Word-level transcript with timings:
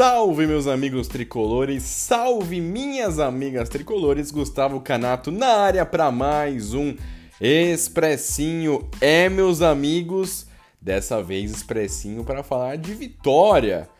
Salve 0.00 0.46
meus 0.46 0.66
amigos 0.66 1.08
tricolores, 1.08 1.82
salve 1.82 2.58
minhas 2.58 3.18
amigas 3.18 3.68
tricolores, 3.68 4.30
Gustavo 4.30 4.80
Canato 4.80 5.30
na 5.30 5.48
área 5.58 5.84
para 5.84 6.10
mais 6.10 6.72
um 6.72 6.96
Expressinho. 7.38 8.88
É 8.98 9.28
meus 9.28 9.60
amigos, 9.60 10.46
dessa 10.80 11.22
vez 11.22 11.50
expressinho 11.50 12.24
para 12.24 12.42
falar 12.42 12.78
de 12.78 12.94
vitória. 12.94 13.90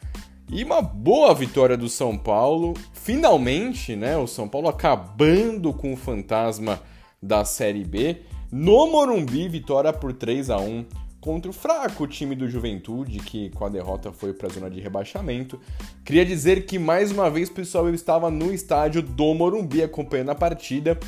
E 0.51 0.65
uma 0.65 0.81
boa 0.81 1.35
vitória 1.35 1.77
do 1.77 1.91
São 1.91 2.17
Paulo. 2.17 2.73
Finalmente, 2.95 3.95
né, 3.95 4.17
o 4.17 4.27
São 4.27 4.49
Paulo 4.49 4.69
acabando 4.69 5.71
com 5.71 5.93
o 5.93 5.99
fantasma 5.99 6.81
da 7.23 7.45
Série 7.45 7.85
B. 7.85 8.23
No 8.51 8.91
Morumbi, 8.91 9.51
vitória 9.51 9.93
por 9.93 10.15
3 10.15 10.49
a 10.49 10.57
1 10.57 10.87
contra 11.21 11.51
o 11.51 11.55
fraco 11.55 12.07
time 12.07 12.35
do 12.35 12.49
Juventude, 12.49 13.19
que 13.19 13.51
com 13.51 13.67
a 13.67 13.69
derrota 13.69 14.11
foi 14.13 14.33
para 14.33 14.49
a 14.49 14.51
zona 14.51 14.71
de 14.71 14.81
rebaixamento. 14.81 15.61
Queria 16.05 16.25
dizer 16.25 16.65
que 16.65 16.79
mais 16.79 17.13
uma 17.13 17.31
vez, 17.31 17.51
pessoal, 17.51 17.87
eu 17.87 17.95
estava 17.95 18.31
no 18.31 18.53
estádio 18.53 19.03
do 19.03 19.35
Morumbi 19.35 19.83
acompanhando 19.83 20.31
a 20.31 20.35
partida. 20.35 20.99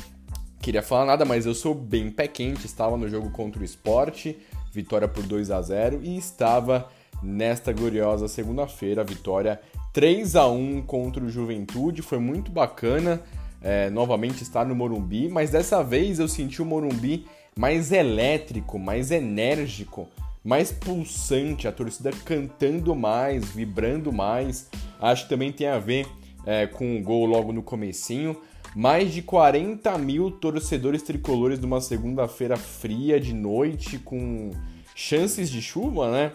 Queria 0.61 0.83
falar 0.83 1.05
nada, 1.05 1.25
mas 1.25 1.45
eu 1.45 1.53
sou 1.53 1.73
bem 1.73 2.11
pé 2.11 2.27
quente, 2.27 2.65
estava 2.65 2.95
no 2.95 3.09
jogo 3.09 3.31
contra 3.31 3.61
o 3.61 3.65
Esporte, 3.65 4.37
vitória 4.71 5.07
por 5.07 5.23
2 5.23 5.51
a 5.51 5.61
0 5.61 6.01
e 6.03 6.15
estava 6.15 6.89
nesta 7.21 7.73
gloriosa 7.73 8.27
segunda-feira, 8.27 9.03
vitória 9.03 9.59
3 9.91 10.35
a 10.35 10.47
1 10.47 10.83
contra 10.83 11.23
o 11.23 11.29
Juventude, 11.29 12.01
foi 12.01 12.19
muito 12.19 12.51
bacana. 12.51 13.21
É, 13.65 13.89
novamente 13.89 14.43
estar 14.43 14.65
no 14.65 14.75
Morumbi, 14.75 15.29
mas 15.29 15.51
dessa 15.51 15.81
vez 15.81 16.19
eu 16.19 16.27
senti 16.27 16.61
o 16.61 16.65
Morumbi 16.65 17.25
mais 17.57 17.91
elétrico, 17.91 18.79
mais 18.79 19.11
enérgico, 19.11 20.07
mais 20.43 20.71
pulsante, 20.71 21.67
a 21.67 21.71
torcida 21.71 22.11
cantando 22.25 22.95
mais, 22.95 23.51
vibrando 23.51 24.11
mais. 24.11 24.69
Acho 24.99 25.23
que 25.23 25.29
também 25.29 25.51
tem 25.51 25.67
a 25.67 25.79
ver 25.79 26.07
é, 26.45 26.67
com 26.67 26.97
o 26.97 27.01
gol 27.01 27.25
logo 27.25 27.53
no 27.53 27.63
comecinho. 27.63 28.37
Mais 28.75 29.13
de 29.13 29.21
40 29.21 29.97
mil 29.99 30.31
torcedores 30.31 31.03
tricolores 31.03 31.59
numa 31.59 31.79
segunda-feira 31.79 32.57
fria 32.57 33.19
de 33.19 33.33
noite, 33.33 33.99
com 33.99 34.49
chances 34.95 35.49
de 35.49 35.61
chuva, 35.61 36.11
né? 36.11 36.31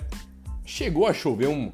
Chegou 0.65 1.07
a 1.07 1.13
chover 1.13 1.49
um, 1.49 1.73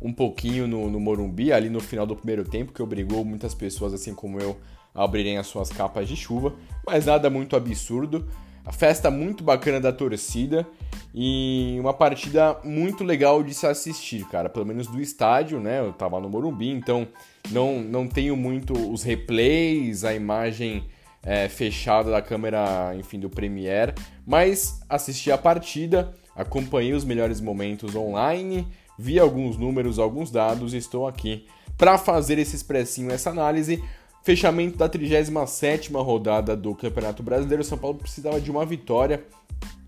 um 0.00 0.12
pouquinho 0.12 0.68
no, 0.68 0.88
no 0.88 1.00
Morumbi, 1.00 1.52
ali 1.52 1.68
no 1.68 1.80
final 1.80 2.06
do 2.06 2.14
primeiro 2.14 2.44
tempo, 2.44 2.72
que 2.72 2.82
obrigou 2.82 3.24
muitas 3.24 3.54
pessoas, 3.54 3.92
assim 3.92 4.14
como 4.14 4.38
eu, 4.38 4.56
a 4.94 5.02
abrirem 5.02 5.36
as 5.36 5.48
suas 5.48 5.68
capas 5.70 6.06
de 6.06 6.14
chuva, 6.14 6.54
mas 6.86 7.06
nada 7.06 7.28
muito 7.28 7.56
absurdo. 7.56 8.28
A 8.64 8.72
festa 8.72 9.10
muito 9.10 9.44
bacana 9.44 9.78
da 9.78 9.92
torcida 9.92 10.66
e 11.14 11.76
uma 11.78 11.92
partida 11.92 12.58
muito 12.64 13.04
legal 13.04 13.42
de 13.42 13.52
se 13.52 13.66
assistir, 13.66 14.26
cara. 14.28 14.48
Pelo 14.48 14.64
menos 14.64 14.86
do 14.86 15.00
estádio, 15.00 15.60
né? 15.60 15.80
Eu 15.80 15.92
tava 15.92 16.18
no 16.18 16.28
Morumbi, 16.28 16.70
então 16.70 17.06
não, 17.50 17.80
não 17.80 18.08
tenho 18.08 18.36
muito 18.36 18.72
os 18.72 19.02
replays, 19.02 20.02
a 20.02 20.14
imagem 20.14 20.84
é, 21.24 21.48
fechada 21.48 22.10
da 22.10 22.20
câmera, 22.20 22.94
enfim, 22.96 23.18
do 23.18 23.30
Premiere, 23.30 23.94
mas 24.26 24.80
assisti 24.88 25.32
a 25.32 25.38
partida, 25.38 26.12
acompanhei 26.34 26.92
os 26.92 27.04
melhores 27.04 27.40
momentos 27.40 27.94
online, 27.94 28.68
vi 28.98 29.18
alguns 29.18 29.56
números, 29.56 29.98
alguns 29.98 30.30
dados 30.30 30.74
e 30.74 30.76
estou 30.76 31.06
aqui 31.06 31.46
para 31.78 31.98
fazer 31.98 32.38
esse 32.38 32.54
expressinho, 32.54 33.10
essa 33.10 33.30
análise 33.30 33.82
Fechamento 34.24 34.78
da 34.78 34.88
37 34.88 35.92
rodada 35.92 36.56
do 36.56 36.74
Campeonato 36.74 37.22
Brasileiro, 37.22 37.60
o 37.60 37.64
São 37.64 37.76
Paulo 37.76 37.98
precisava 37.98 38.40
de 38.40 38.50
uma 38.50 38.64
vitória 38.64 39.22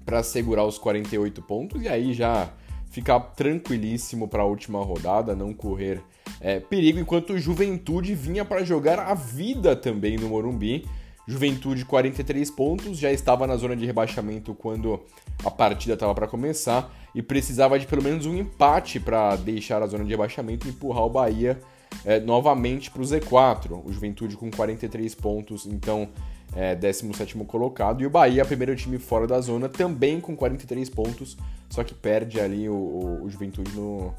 para 0.04 0.22
segurar 0.22 0.66
os 0.66 0.76
48 0.76 1.40
pontos 1.40 1.80
e 1.80 1.88
aí 1.88 2.12
já 2.12 2.50
ficar 2.90 3.18
tranquilíssimo 3.18 4.28
para 4.28 4.42
a 4.42 4.44
última 4.44 4.84
rodada, 4.84 5.34
não 5.34 5.54
correr 5.54 6.02
é, 6.38 6.60
perigo, 6.60 6.98
enquanto 6.98 7.32
o 7.32 7.38
Juventude 7.38 8.14
vinha 8.14 8.44
para 8.44 8.62
jogar 8.62 8.98
a 8.98 9.14
vida 9.14 9.74
também 9.74 10.18
no 10.18 10.28
Morumbi. 10.28 10.86
Juventude 11.26 11.86
43 11.86 12.50
pontos, 12.50 12.98
já 12.98 13.10
estava 13.10 13.46
na 13.46 13.56
zona 13.56 13.74
de 13.74 13.86
rebaixamento 13.86 14.52
quando 14.52 15.00
a 15.42 15.50
partida 15.50 15.94
estava 15.94 16.14
para 16.14 16.28
começar 16.28 16.94
e 17.14 17.22
precisava 17.22 17.78
de 17.78 17.86
pelo 17.86 18.02
menos 18.02 18.26
um 18.26 18.36
empate 18.36 19.00
para 19.00 19.34
deixar 19.36 19.82
a 19.82 19.86
zona 19.86 20.04
de 20.04 20.10
rebaixamento 20.10 20.66
e 20.66 20.70
empurrar 20.70 21.04
o 21.04 21.10
Bahia 21.10 21.58
é, 22.04 22.20
novamente 22.20 22.90
para 22.90 23.02
o 23.02 23.04
Z4. 23.04 23.82
O 23.84 23.92
Juventude 23.92 24.36
com 24.36 24.50
43 24.50 25.14
pontos, 25.14 25.66
então 25.66 26.08
é, 26.54 26.74
17 26.74 27.36
colocado. 27.44 28.02
E 28.02 28.06
o 28.06 28.10
Bahia, 28.10 28.44
primeiro 28.44 28.74
time 28.76 28.98
fora 28.98 29.26
da 29.26 29.40
zona, 29.40 29.68
também 29.68 30.20
com 30.20 30.36
43 30.36 30.88
pontos, 30.90 31.36
só 31.68 31.82
que 31.82 31.94
perde 31.94 32.40
ali 32.40 32.68
o, 32.68 32.74
o, 32.74 33.24
o 33.24 33.30
Juventude 33.30 33.70
no, 33.72 34.14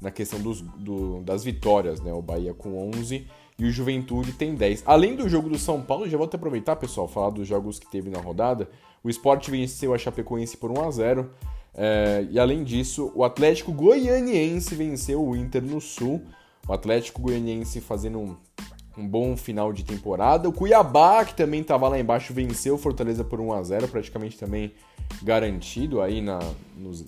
na 0.00 0.10
questão 0.10 0.40
dos, 0.40 0.60
do, 0.60 1.20
das 1.22 1.44
vitórias, 1.44 2.00
né? 2.00 2.12
O 2.12 2.22
Bahia 2.22 2.54
com 2.54 2.90
11 2.90 3.26
e 3.58 3.64
o 3.64 3.70
Juventude 3.70 4.32
tem 4.32 4.54
10. 4.54 4.82
Além 4.86 5.14
do 5.14 5.28
jogo 5.28 5.48
do 5.48 5.58
São 5.58 5.80
Paulo, 5.82 6.08
já 6.08 6.16
vou 6.16 6.26
até 6.26 6.36
aproveitar, 6.36 6.76
pessoal, 6.76 7.06
falar 7.06 7.30
dos 7.30 7.46
jogos 7.46 7.78
que 7.78 7.90
teve 7.90 8.10
na 8.10 8.18
rodada. 8.18 8.68
O 9.04 9.10
Sport 9.10 9.48
venceu 9.48 9.92
a 9.92 9.98
Chapecoense 9.98 10.56
por 10.56 10.70
1 10.70 10.84
a 10.84 10.90
0 10.90 11.30
é, 11.74 12.26
e 12.30 12.38
além 12.38 12.62
disso, 12.64 13.10
o 13.14 13.24
Atlético 13.24 13.72
Goianiense 13.72 14.74
venceu 14.74 15.26
o 15.26 15.34
Inter 15.34 15.62
no 15.62 15.80
Sul 15.80 16.22
o 16.66 16.72
Atlético 16.72 17.22
Goianiense 17.22 17.80
fazendo 17.80 18.18
um, 18.18 18.36
um 18.96 19.06
bom 19.06 19.36
final 19.36 19.72
de 19.72 19.84
temporada. 19.84 20.48
O 20.48 20.52
Cuiabá, 20.52 21.24
que 21.24 21.34
também 21.34 21.60
estava 21.60 21.88
lá 21.88 21.98
embaixo, 21.98 22.32
venceu 22.32 22.74
o 22.74 22.78
Fortaleza 22.78 23.24
por 23.24 23.40
1 23.40 23.52
a 23.52 23.62
0 23.62 23.88
praticamente 23.88 24.38
também 24.38 24.72
garantido 25.22 26.00
aí 26.00 26.20
na, 26.20 26.38
nos, 26.76 27.04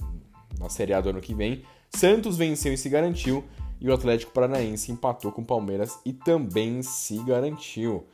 na 0.59 0.69
Série 0.69 0.93
A 0.93 1.01
do 1.01 1.11
ano 1.11 1.21
que 1.21 1.35
vem. 1.35 1.63
Santos 1.91 2.37
venceu 2.37 2.73
e 2.73 2.79
se 2.79 2.89
garantiu. 2.89 3.45
E 3.81 3.89
o 3.89 3.93
Atlético 3.93 4.33
Paranaense 4.33 4.91
empatou 4.91 5.31
com 5.31 5.43
o 5.43 5.45
Palmeiras 5.45 5.99
e 6.07 6.13
também 6.13 6.83
se 6.83 7.19
garantiu. 7.19 8.05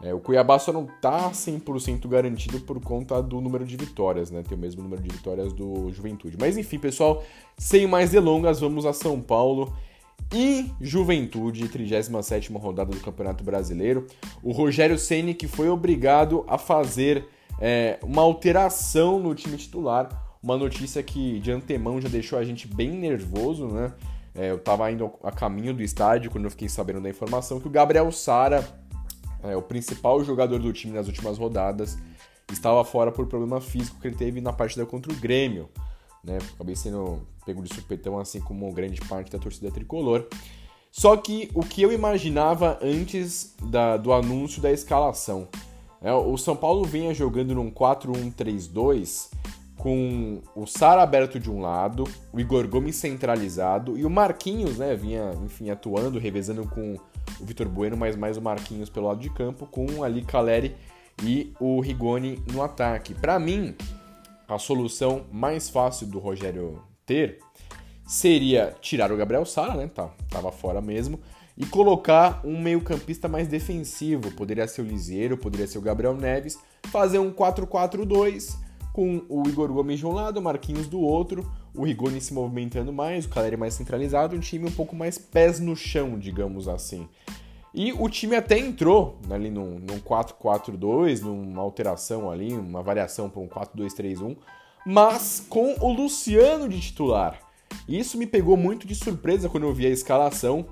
É, 0.00 0.12
o 0.12 0.20
Cuiabá 0.20 0.58
só 0.58 0.72
não 0.72 0.84
está 0.84 1.30
100% 1.30 2.06
garantido 2.06 2.60
por 2.60 2.78
conta 2.80 3.20
do 3.22 3.40
número 3.40 3.64
de 3.64 3.76
vitórias, 3.76 4.30
né? 4.30 4.42
Tem 4.46 4.56
o 4.56 4.60
mesmo 4.60 4.82
número 4.82 5.02
de 5.02 5.08
vitórias 5.08 5.52
do 5.52 5.90
Juventude. 5.90 6.36
Mas 6.38 6.58
enfim, 6.58 6.78
pessoal, 6.78 7.24
sem 7.56 7.86
mais 7.86 8.10
delongas, 8.10 8.60
vamos 8.60 8.84
a 8.84 8.92
São 8.92 9.20
Paulo 9.20 9.74
e 10.32 10.72
Juventude, 10.80 11.68
37ª 11.68 12.60
rodada 12.60 12.90
do 12.90 13.00
Campeonato 13.00 13.44
Brasileiro. 13.44 14.06
O 14.42 14.52
Rogério 14.52 14.98
Ceni 14.98 15.34
que 15.34 15.46
foi 15.46 15.68
obrigado 15.68 16.44
a 16.48 16.58
fazer 16.58 17.28
é, 17.60 17.98
uma 18.02 18.22
alteração 18.22 19.18
no 19.18 19.34
time 19.34 19.56
titular, 19.56 20.08
uma 20.42 20.56
notícia 20.56 21.02
que 21.02 21.40
de 21.40 21.50
antemão 21.50 22.00
já 22.00 22.08
deixou 22.08 22.38
a 22.38 22.44
gente 22.44 22.66
bem 22.68 22.90
nervoso, 22.90 23.66
né? 23.68 23.92
É, 24.34 24.50
eu 24.50 24.56
estava 24.56 24.90
indo 24.90 25.10
a 25.22 25.32
caminho 25.32 25.72
do 25.72 25.82
estádio 25.82 26.30
quando 26.30 26.44
eu 26.44 26.50
fiquei 26.50 26.68
sabendo 26.68 27.00
da 27.00 27.08
informação 27.08 27.58
que 27.58 27.66
o 27.66 27.70
Gabriel 27.70 28.12
Sara, 28.12 28.66
é, 29.42 29.56
o 29.56 29.62
principal 29.62 30.22
jogador 30.22 30.58
do 30.58 30.72
time 30.72 30.92
nas 30.92 31.06
últimas 31.06 31.38
rodadas, 31.38 31.96
estava 32.52 32.84
fora 32.84 33.10
por 33.10 33.26
problema 33.26 33.60
físico 33.60 33.98
que 33.98 34.08
ele 34.08 34.16
teve 34.16 34.40
na 34.40 34.52
partida 34.52 34.84
contra 34.84 35.10
o 35.10 35.16
Grêmio 35.16 35.70
né? 36.26 36.38
Acabei 36.54 36.74
sendo 36.74 37.22
pego 37.46 37.62
de 37.62 37.72
supetão, 37.72 38.18
assim 38.18 38.40
como 38.40 38.70
grande 38.72 39.00
parte 39.02 39.30
da 39.30 39.38
torcida 39.38 39.70
tricolor. 39.70 40.26
Só 40.90 41.16
que 41.16 41.48
o 41.54 41.60
que 41.60 41.80
eu 41.82 41.92
imaginava 41.92 42.78
antes 42.82 43.54
da, 43.70 43.96
do 43.96 44.12
anúncio 44.12 44.60
da 44.60 44.72
escalação. 44.72 45.48
É, 46.02 46.12
o 46.12 46.36
São 46.36 46.56
Paulo 46.56 46.84
vinha 46.84 47.14
jogando 47.14 47.54
num 47.54 47.70
4-1-3-2 47.70 49.30
com 49.76 50.40
o 50.54 50.66
Sara 50.66 51.02
aberto 51.02 51.38
de 51.38 51.50
um 51.50 51.60
lado, 51.60 52.04
o 52.32 52.40
Igor 52.40 52.66
Gomes 52.66 52.96
centralizado 52.96 53.96
e 53.96 54.04
o 54.04 54.10
Marquinhos, 54.10 54.78
né, 54.78 54.96
vinha, 54.96 55.32
enfim, 55.44 55.70
atuando, 55.70 56.18
revezando 56.18 56.66
com 56.66 56.94
o 57.40 57.44
Vitor 57.44 57.68
Bueno, 57.68 57.96
mas 57.96 58.16
mais 58.16 58.36
o 58.36 58.42
Marquinhos 58.42 58.88
pelo 58.88 59.06
lado 59.06 59.20
de 59.20 59.30
campo, 59.30 59.66
com 59.66 60.02
ali 60.02 60.22
Caleri 60.22 60.74
e 61.22 61.52
o 61.60 61.80
Rigoni 61.80 62.42
no 62.52 62.62
ataque. 62.62 63.14
Para 63.14 63.38
mim, 63.38 63.74
a 64.48 64.58
solução 64.58 65.26
mais 65.30 65.68
fácil 65.68 66.06
do 66.06 66.18
Rogério 66.18 66.82
ter 67.06 67.38
seria 68.04 68.76
tirar 68.80 69.10
o 69.10 69.16
Gabriel 69.16 69.46
Sara, 69.46 69.74
né? 69.74 69.88
Tá, 69.88 70.10
tava 70.30 70.52
fora 70.52 70.80
mesmo, 70.80 71.18
e 71.56 71.64
colocar 71.64 72.40
um 72.44 72.60
meio-campista 72.60 73.28
mais 73.28 73.48
defensivo. 73.48 74.30
Poderia 74.32 74.68
ser 74.68 74.82
o 74.82 74.84
Lisieiro, 74.84 75.38
poderia 75.38 75.66
ser 75.66 75.78
o 75.78 75.82
Gabriel 75.82 76.14
Neves, 76.14 76.58
fazer 76.90 77.18
um 77.18 77.32
4-4-2 77.32 78.56
com 78.92 79.22
o 79.28 79.46
Igor 79.46 79.70
Gomes 79.72 79.98
de 79.98 80.06
um 80.06 80.12
lado, 80.12 80.38
o 80.38 80.42
Marquinhos 80.42 80.86
do 80.86 81.00
outro, 81.00 81.50
o 81.74 81.84
Rigoni 81.84 82.18
se 82.18 82.32
movimentando 82.32 82.92
mais, 82.92 83.26
o 83.26 83.28
Caleri 83.28 83.56
mais 83.56 83.74
centralizado, 83.74 84.34
um 84.34 84.40
time 84.40 84.66
um 84.66 84.72
pouco 84.72 84.96
mais 84.96 85.18
pés 85.18 85.60
no 85.60 85.76
chão, 85.76 86.18
digamos 86.18 86.66
assim. 86.66 87.06
E 87.74 87.92
o 87.92 88.08
time 88.08 88.34
até 88.34 88.58
entrou 88.58 89.18
ali 89.28 89.50
num, 89.50 89.78
num 89.78 90.00
4-4-2, 90.00 91.20
numa 91.20 91.60
alteração 91.60 92.30
ali, 92.30 92.54
uma 92.54 92.82
variação 92.82 93.28
para 93.28 93.42
um 93.42 93.46
4-2-3-1, 93.46 94.34
mas 94.86 95.44
com 95.48 95.74
o 95.80 95.92
Luciano 95.92 96.68
de 96.68 96.80
titular. 96.80 97.40
Isso 97.88 98.16
me 98.16 98.26
pegou 98.26 98.56
muito 98.56 98.86
de 98.86 98.94
surpresa 98.94 99.48
quando 99.48 99.64
eu 99.64 99.74
vi 99.74 99.86
a 99.86 99.90
escalação. 99.90 100.66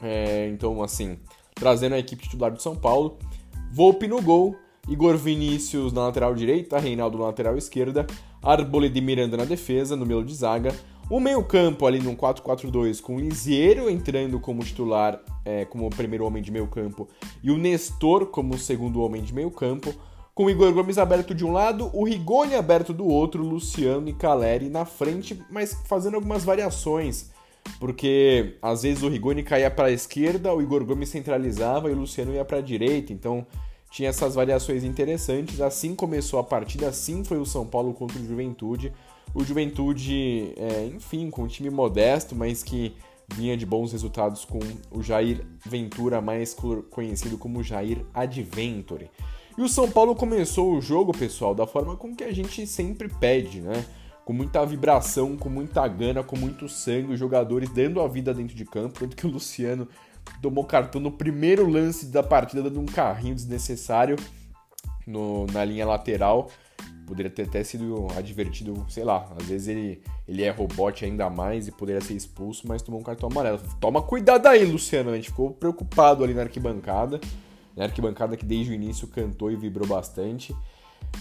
É, 0.00 0.48
então, 0.48 0.82
assim, 0.82 1.18
trazendo 1.54 1.96
a 1.96 1.98
equipe 1.98 2.22
titular 2.22 2.52
do 2.52 2.62
São 2.62 2.76
Paulo, 2.76 3.18
Volpe 3.72 4.08
no 4.08 4.20
gol, 4.20 4.56
Igor 4.88 5.16
Vinícius 5.16 5.92
na 5.92 6.06
lateral 6.06 6.34
direita, 6.34 6.78
Reinaldo 6.78 7.18
na 7.18 7.26
lateral 7.26 7.56
esquerda, 7.56 8.06
Arboleda 8.42 9.00
Miranda 9.00 9.36
na 9.36 9.44
defesa, 9.44 9.94
no 9.94 10.04
meio 10.04 10.24
de 10.24 10.34
zaga, 10.34 10.74
o 11.08 11.20
meio-campo 11.20 11.86
ali 11.86 12.00
num 12.00 12.16
4-4-2 12.16 13.00
com 13.00 13.16
o 13.16 13.20
Lisieiro 13.20 13.88
entrando 13.88 14.40
como 14.40 14.64
titular, 14.64 15.20
é, 15.44 15.64
como 15.64 15.90
primeiro 15.90 16.24
homem 16.24 16.42
de 16.42 16.50
meio-campo, 16.50 17.08
e 17.42 17.50
o 17.50 17.58
Nestor 17.58 18.26
como 18.26 18.58
segundo 18.58 19.02
homem 19.02 19.22
de 19.22 19.34
meio-campo, 19.34 19.94
com 20.40 20.46
o 20.46 20.50
Igor 20.50 20.72
Gomes 20.72 20.96
aberto 20.96 21.34
de 21.34 21.44
um 21.44 21.52
lado, 21.52 21.90
o 21.92 22.02
Rigoni 22.02 22.54
aberto 22.54 22.94
do 22.94 23.06
outro, 23.06 23.42
Luciano 23.42 24.08
e 24.08 24.14
Caleri 24.14 24.70
na 24.70 24.86
frente, 24.86 25.38
mas 25.50 25.76
fazendo 25.84 26.14
algumas 26.14 26.44
variações, 26.44 27.30
porque 27.78 28.56
às 28.62 28.80
vezes 28.80 29.02
o 29.02 29.08
Rigoni 29.10 29.42
caía 29.42 29.70
para 29.70 29.88
a 29.88 29.92
esquerda, 29.92 30.54
o 30.54 30.62
Igor 30.62 30.82
Gomes 30.82 31.10
centralizava 31.10 31.90
e 31.90 31.92
o 31.92 31.98
Luciano 31.98 32.32
ia 32.32 32.42
para 32.42 32.56
a 32.56 32.62
direita, 32.62 33.12
então 33.12 33.46
tinha 33.90 34.08
essas 34.08 34.34
variações 34.34 34.82
interessantes. 34.82 35.60
Assim 35.60 35.94
começou 35.94 36.40
a 36.40 36.42
partida, 36.42 36.88
assim 36.88 37.22
foi 37.22 37.36
o 37.36 37.44
São 37.44 37.66
Paulo 37.66 37.92
contra 37.92 38.18
o 38.18 38.26
Juventude. 38.26 38.94
O 39.34 39.44
Juventude, 39.44 40.54
é, 40.56 40.86
enfim, 40.86 41.28
com 41.28 41.42
um 41.42 41.48
time 41.48 41.68
modesto, 41.68 42.34
mas 42.34 42.62
que 42.62 42.96
vinha 43.34 43.58
de 43.58 43.66
bons 43.66 43.92
resultados 43.92 44.46
com 44.46 44.60
o 44.90 45.02
Jair 45.02 45.44
Ventura, 45.66 46.22
mais 46.22 46.56
conhecido 46.88 47.36
como 47.36 47.62
Jair 47.62 48.06
Adventure. 48.14 49.10
E 49.56 49.62
o 49.62 49.68
São 49.68 49.90
Paulo 49.90 50.14
começou 50.14 50.74
o 50.74 50.80
jogo, 50.80 51.12
pessoal, 51.12 51.54
da 51.54 51.66
forma 51.66 51.96
com 51.96 52.14
que 52.14 52.24
a 52.24 52.32
gente 52.32 52.66
sempre 52.66 53.08
pede, 53.08 53.60
né? 53.60 53.84
Com 54.24 54.32
muita 54.32 54.64
vibração, 54.64 55.36
com 55.36 55.48
muita 55.48 55.86
gana, 55.88 56.22
com 56.22 56.36
muito 56.36 56.68
sangue, 56.68 57.12
os 57.12 57.18
jogadores 57.18 57.68
dando 57.70 58.00
a 58.00 58.08
vida 58.08 58.32
dentro 58.32 58.54
de 58.54 58.64
campo, 58.64 59.00
tanto 59.00 59.16
que 59.16 59.26
o 59.26 59.30
Luciano 59.30 59.88
tomou 60.40 60.64
cartão 60.64 61.00
no 61.00 61.10
primeiro 61.10 61.68
lance 61.68 62.06
da 62.06 62.22
partida, 62.22 62.62
dando 62.62 62.80
um 62.80 62.86
carrinho 62.86 63.34
desnecessário 63.34 64.16
no, 65.06 65.46
na 65.46 65.64
linha 65.64 65.86
lateral 65.86 66.48
poderia 67.10 67.30
ter 67.30 67.42
até 67.42 67.64
sido 67.64 68.06
advertido, 68.16 68.86
sei 68.88 69.02
lá, 69.02 69.28
às 69.36 69.44
vezes 69.46 69.66
ele, 69.66 70.00
ele 70.28 70.44
é 70.44 70.50
robot 70.50 71.04
ainda 71.04 71.28
mais 71.28 71.66
e 71.66 71.72
poderia 71.72 72.00
ser 72.00 72.14
expulso, 72.14 72.68
mas 72.68 72.82
tomou 72.82 73.00
um 73.00 73.02
cartão 73.02 73.28
amarelo. 73.28 73.60
Toma 73.80 74.00
cuidado 74.00 74.46
aí, 74.46 74.64
Luciano, 74.64 75.10
a 75.10 75.16
gente 75.16 75.30
ficou 75.30 75.50
preocupado 75.50 76.22
ali 76.22 76.32
na 76.34 76.42
arquibancada, 76.42 77.20
na 77.80 77.86
arquibancada 77.86 78.36
que 78.36 78.44
desde 78.44 78.72
o 78.72 78.74
início 78.74 79.08
cantou 79.08 79.50
e 79.50 79.56
vibrou 79.56 79.88
bastante. 79.88 80.54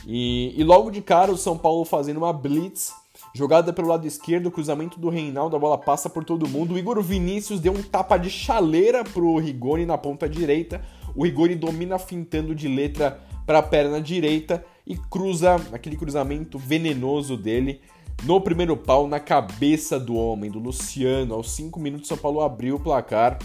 E, 0.05 0.53
e 0.57 0.61
logo 0.61 0.91
de 0.91 1.01
cara 1.01 1.31
o 1.31 1.37
São 1.37 1.57
Paulo 1.57 1.85
fazendo 1.85 2.17
uma 2.17 2.33
blitz, 2.33 2.93
jogada 3.33 3.71
pelo 3.71 3.87
lado 3.87 4.05
esquerdo, 4.05 4.51
cruzamento 4.51 4.99
do 4.99 5.07
Reinaldo, 5.09 5.55
a 5.55 5.59
bola 5.59 5.77
passa 5.77 6.09
por 6.09 6.25
todo 6.25 6.49
mundo. 6.49 6.73
O 6.73 6.77
Igor 6.77 7.01
Vinícius 7.01 7.61
deu 7.61 7.71
um 7.71 7.81
tapa 7.81 8.17
de 8.17 8.29
chaleira 8.29 9.05
pro 9.05 9.37
Rigoni 9.37 9.85
na 9.85 9.97
ponta 9.97 10.27
direita. 10.27 10.81
O 11.15 11.23
Rigoni 11.23 11.55
domina 11.55 11.97
fintando 11.97 12.53
de 12.53 12.67
letra 12.67 13.21
para 13.45 13.59
a 13.59 13.63
perna 13.63 14.01
direita 14.01 14.63
e 14.85 14.97
cruza 14.97 15.55
aquele 15.71 15.95
cruzamento 15.95 16.59
venenoso 16.59 17.37
dele 17.37 17.79
no 18.23 18.41
primeiro 18.41 18.75
pau 18.75 19.07
na 19.07 19.21
cabeça 19.21 19.97
do 19.97 20.13
homem, 20.13 20.51
do 20.51 20.59
Luciano. 20.59 21.35
Aos 21.35 21.51
5 21.51 21.79
minutos, 21.79 22.09
São 22.09 22.17
Paulo 22.17 22.41
abriu 22.41 22.75
o 22.75 22.79
placar, 22.81 23.39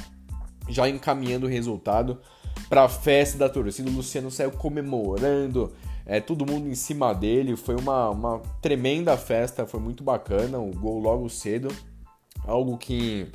já 0.69 0.89
encaminhando 0.89 1.47
o 1.47 1.49
resultado 1.49 2.19
para 2.69 2.85
a 2.85 2.89
festa 2.89 3.39
da 3.39 3.49
torcida. 3.49 3.91
O 3.91 3.93
Luciano 3.93 4.31
saiu 4.31 4.51
comemorando, 4.51 5.73
é, 6.07 6.21
todo 6.21 6.47
mundo 6.47 6.69
em 6.69 6.75
cima 6.75 7.13
dele. 7.13 7.57
Foi 7.57 7.77
uma, 7.77 8.11
uma 8.11 8.39
tremenda 8.61 9.17
festa, 9.17 9.67
foi 9.67 9.81
muito 9.81 10.03
bacana. 10.03 10.59
O 10.59 10.71
gol 10.71 10.99
logo 10.99 11.29
cedo, 11.29 11.69
algo 12.47 12.77
que, 12.77 13.27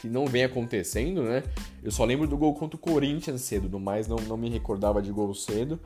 que 0.00 0.08
não 0.08 0.26
vem 0.26 0.44
acontecendo, 0.44 1.22
né? 1.22 1.42
Eu 1.82 1.90
só 1.90 2.04
lembro 2.04 2.26
do 2.26 2.36
gol 2.36 2.54
contra 2.54 2.76
o 2.76 2.80
Corinthians 2.80 3.40
cedo, 3.42 3.68
no 3.68 3.80
mais 3.80 4.06
não, 4.06 4.16
não 4.16 4.36
me 4.36 4.50
recordava 4.50 5.00
de 5.00 5.10
gol 5.10 5.34
cedo. 5.34 5.78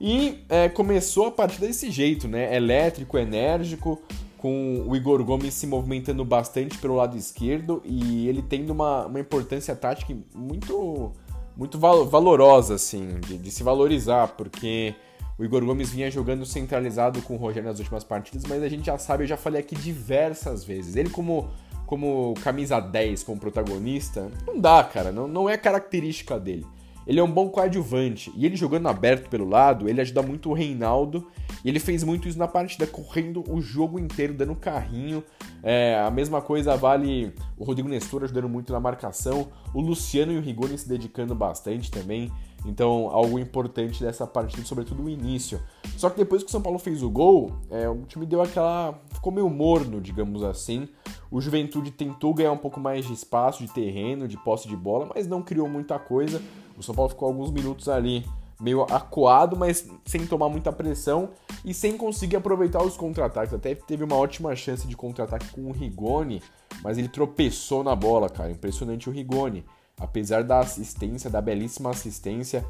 E 0.00 0.44
é, 0.48 0.68
começou 0.68 1.26
a 1.26 1.30
partir 1.30 1.60
desse 1.60 1.90
jeito, 1.90 2.26
né? 2.26 2.56
Elétrico, 2.56 3.18
enérgico, 3.18 4.00
com 4.40 4.82
o 4.88 4.96
Igor 4.96 5.22
Gomes 5.22 5.52
se 5.52 5.66
movimentando 5.66 6.24
bastante 6.24 6.78
pelo 6.78 6.96
lado 6.96 7.14
esquerdo 7.14 7.82
e 7.84 8.26
ele 8.26 8.40
tendo 8.40 8.70
uma, 8.70 9.04
uma 9.04 9.20
importância 9.20 9.76
tática 9.76 10.16
muito, 10.34 11.12
muito 11.60 11.78
valorosa, 11.78 12.76
assim, 12.76 13.20
de, 13.20 13.36
de 13.36 13.50
se 13.50 13.62
valorizar, 13.62 14.28
porque 14.28 14.94
o 15.38 15.44
Igor 15.44 15.62
Gomes 15.62 15.90
vinha 15.90 16.10
jogando 16.10 16.46
centralizado 16.46 17.20
com 17.20 17.34
o 17.34 17.36
Rogério 17.36 17.68
nas 17.68 17.78
últimas 17.78 18.02
partidas, 18.02 18.44
mas 18.48 18.62
a 18.62 18.68
gente 18.68 18.86
já 18.86 18.96
sabe, 18.96 19.24
eu 19.24 19.28
já 19.28 19.36
falei 19.36 19.60
aqui 19.60 19.76
diversas 19.76 20.64
vezes. 20.64 20.96
Ele 20.96 21.10
como 21.10 21.50
como 21.84 22.34
camisa 22.42 22.78
10, 22.78 23.24
como 23.24 23.38
protagonista, 23.38 24.30
não 24.46 24.58
dá, 24.58 24.82
cara, 24.84 25.10
não, 25.10 25.26
não 25.26 25.50
é 25.50 25.58
característica 25.58 26.38
dele. 26.38 26.64
Ele 27.10 27.18
é 27.18 27.24
um 27.24 27.30
bom 27.30 27.48
coadjuvante. 27.48 28.32
E 28.36 28.46
ele 28.46 28.54
jogando 28.54 28.86
aberto 28.86 29.28
pelo 29.28 29.44
lado, 29.44 29.88
ele 29.88 30.00
ajuda 30.00 30.22
muito 30.22 30.48
o 30.48 30.52
Reinaldo. 30.52 31.26
E 31.64 31.68
ele 31.68 31.80
fez 31.80 32.04
muito 32.04 32.28
isso 32.28 32.38
na 32.38 32.46
partida, 32.46 32.86
correndo 32.86 33.42
o 33.48 33.60
jogo 33.60 33.98
inteiro, 33.98 34.32
dando 34.32 34.54
carrinho. 34.54 35.24
É, 35.60 36.00
a 36.06 36.08
mesma 36.08 36.40
coisa 36.40 36.76
vale 36.76 37.34
o 37.58 37.64
Rodrigo 37.64 37.88
Nestor 37.88 38.22
ajudando 38.22 38.48
muito 38.48 38.72
na 38.72 38.78
marcação. 38.78 39.48
O 39.74 39.80
Luciano 39.80 40.30
e 40.30 40.38
o 40.38 40.40
Rigoni 40.40 40.78
se 40.78 40.88
dedicando 40.88 41.34
bastante 41.34 41.90
também. 41.90 42.30
Então, 42.64 43.08
algo 43.10 43.40
importante 43.40 44.04
dessa 44.04 44.24
partida, 44.24 44.64
sobretudo 44.64 45.02
o 45.02 45.10
início. 45.10 45.60
Só 45.96 46.10
que 46.10 46.16
depois 46.16 46.44
que 46.44 46.48
o 46.48 46.52
São 46.52 46.62
Paulo 46.62 46.78
fez 46.78 47.02
o 47.02 47.10
gol, 47.10 47.50
é, 47.70 47.88
o 47.88 48.04
time 48.06 48.24
deu 48.24 48.40
aquela. 48.40 48.96
ficou 49.12 49.32
meio 49.32 49.50
morno, 49.50 50.00
digamos 50.00 50.44
assim. 50.44 50.88
O 51.30 51.40
Juventude 51.40 51.90
tentou 51.90 52.34
ganhar 52.34 52.52
um 52.52 52.56
pouco 52.56 52.80
mais 52.80 53.06
de 53.06 53.12
espaço, 53.12 53.64
de 53.64 53.72
terreno, 53.72 54.26
de 54.26 54.36
posse 54.36 54.66
de 54.66 54.76
bola, 54.76 55.10
mas 55.14 55.28
não 55.28 55.42
criou 55.42 55.68
muita 55.68 55.98
coisa. 55.98 56.42
O 56.76 56.82
São 56.82 56.94
Paulo 56.94 57.10
ficou 57.10 57.28
alguns 57.28 57.50
minutos 57.50 57.88
ali 57.88 58.26
meio 58.60 58.82
acuado, 58.82 59.56
mas 59.56 59.88
sem 60.04 60.26
tomar 60.26 60.48
muita 60.48 60.70
pressão 60.70 61.30
e 61.64 61.72
sem 61.72 61.96
conseguir 61.96 62.36
aproveitar 62.36 62.82
os 62.82 62.96
contra-ataques. 62.96 63.54
Até 63.54 63.74
teve 63.74 64.04
uma 64.04 64.16
ótima 64.16 64.54
chance 64.54 64.86
de 64.86 64.96
contra-ataque 64.96 65.48
com 65.50 65.62
o 65.62 65.72
Rigoni, 65.72 66.42
mas 66.82 66.98
ele 66.98 67.08
tropeçou 67.08 67.82
na 67.82 67.96
bola, 67.96 68.28
cara. 68.28 68.50
Impressionante 68.50 69.08
o 69.08 69.12
Rigoni. 69.12 69.64
Apesar 69.98 70.42
da 70.42 70.60
assistência, 70.60 71.30
da 71.30 71.40
belíssima 71.40 71.90
assistência, 71.90 72.64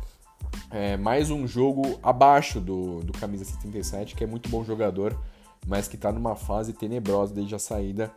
é 0.70 0.96
mais 0.96 1.30
um 1.30 1.46
jogo 1.46 1.98
abaixo 2.02 2.60
do, 2.60 3.00
do 3.00 3.12
Camisa 3.12 3.44
77, 3.44 4.14
que 4.14 4.24
é 4.24 4.26
muito 4.26 4.48
bom 4.48 4.64
jogador, 4.64 5.16
mas 5.70 5.86
que 5.86 5.94
está 5.94 6.10
numa 6.10 6.34
fase 6.34 6.72
tenebrosa 6.72 7.32
desde 7.32 7.54
a 7.54 7.58
saída 7.60 8.12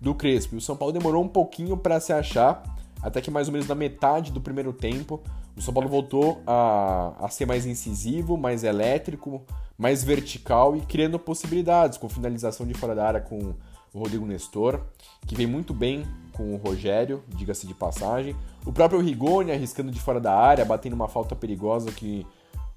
do 0.00 0.14
Crespo. 0.14 0.54
E 0.54 0.58
o 0.58 0.60
São 0.60 0.74
Paulo 0.74 0.90
demorou 0.90 1.22
um 1.22 1.28
pouquinho 1.28 1.76
para 1.76 2.00
se 2.00 2.14
achar, 2.14 2.62
até 3.02 3.20
que 3.20 3.30
mais 3.30 3.46
ou 3.46 3.52
menos 3.52 3.68
na 3.68 3.74
metade 3.74 4.32
do 4.32 4.40
primeiro 4.40 4.72
tempo, 4.72 5.20
o 5.54 5.60
São 5.60 5.74
Paulo 5.74 5.88
voltou 5.88 6.40
a, 6.46 7.12
a 7.20 7.28
ser 7.28 7.44
mais 7.44 7.66
incisivo, 7.66 8.38
mais 8.38 8.64
elétrico, 8.64 9.42
mais 9.76 10.02
vertical 10.02 10.74
e 10.74 10.80
criando 10.80 11.18
possibilidades, 11.18 11.98
com 11.98 12.08
finalização 12.08 12.66
de 12.66 12.72
fora 12.72 12.94
da 12.94 13.06
área 13.06 13.20
com 13.20 13.54
o 13.92 13.98
Rodrigo 13.98 14.24
Nestor, 14.24 14.80
que 15.26 15.36
vem 15.36 15.46
muito 15.46 15.74
bem 15.74 16.06
com 16.32 16.54
o 16.54 16.56
Rogério, 16.56 17.22
diga-se 17.28 17.66
de 17.66 17.74
passagem. 17.74 18.34
O 18.64 18.72
próprio 18.72 19.00
Rigoni 19.00 19.52
arriscando 19.52 19.92
de 19.92 20.00
fora 20.00 20.18
da 20.18 20.34
área, 20.34 20.64
batendo 20.64 20.94
uma 20.94 21.06
falta 21.06 21.36
perigosa 21.36 21.92
que 21.92 22.26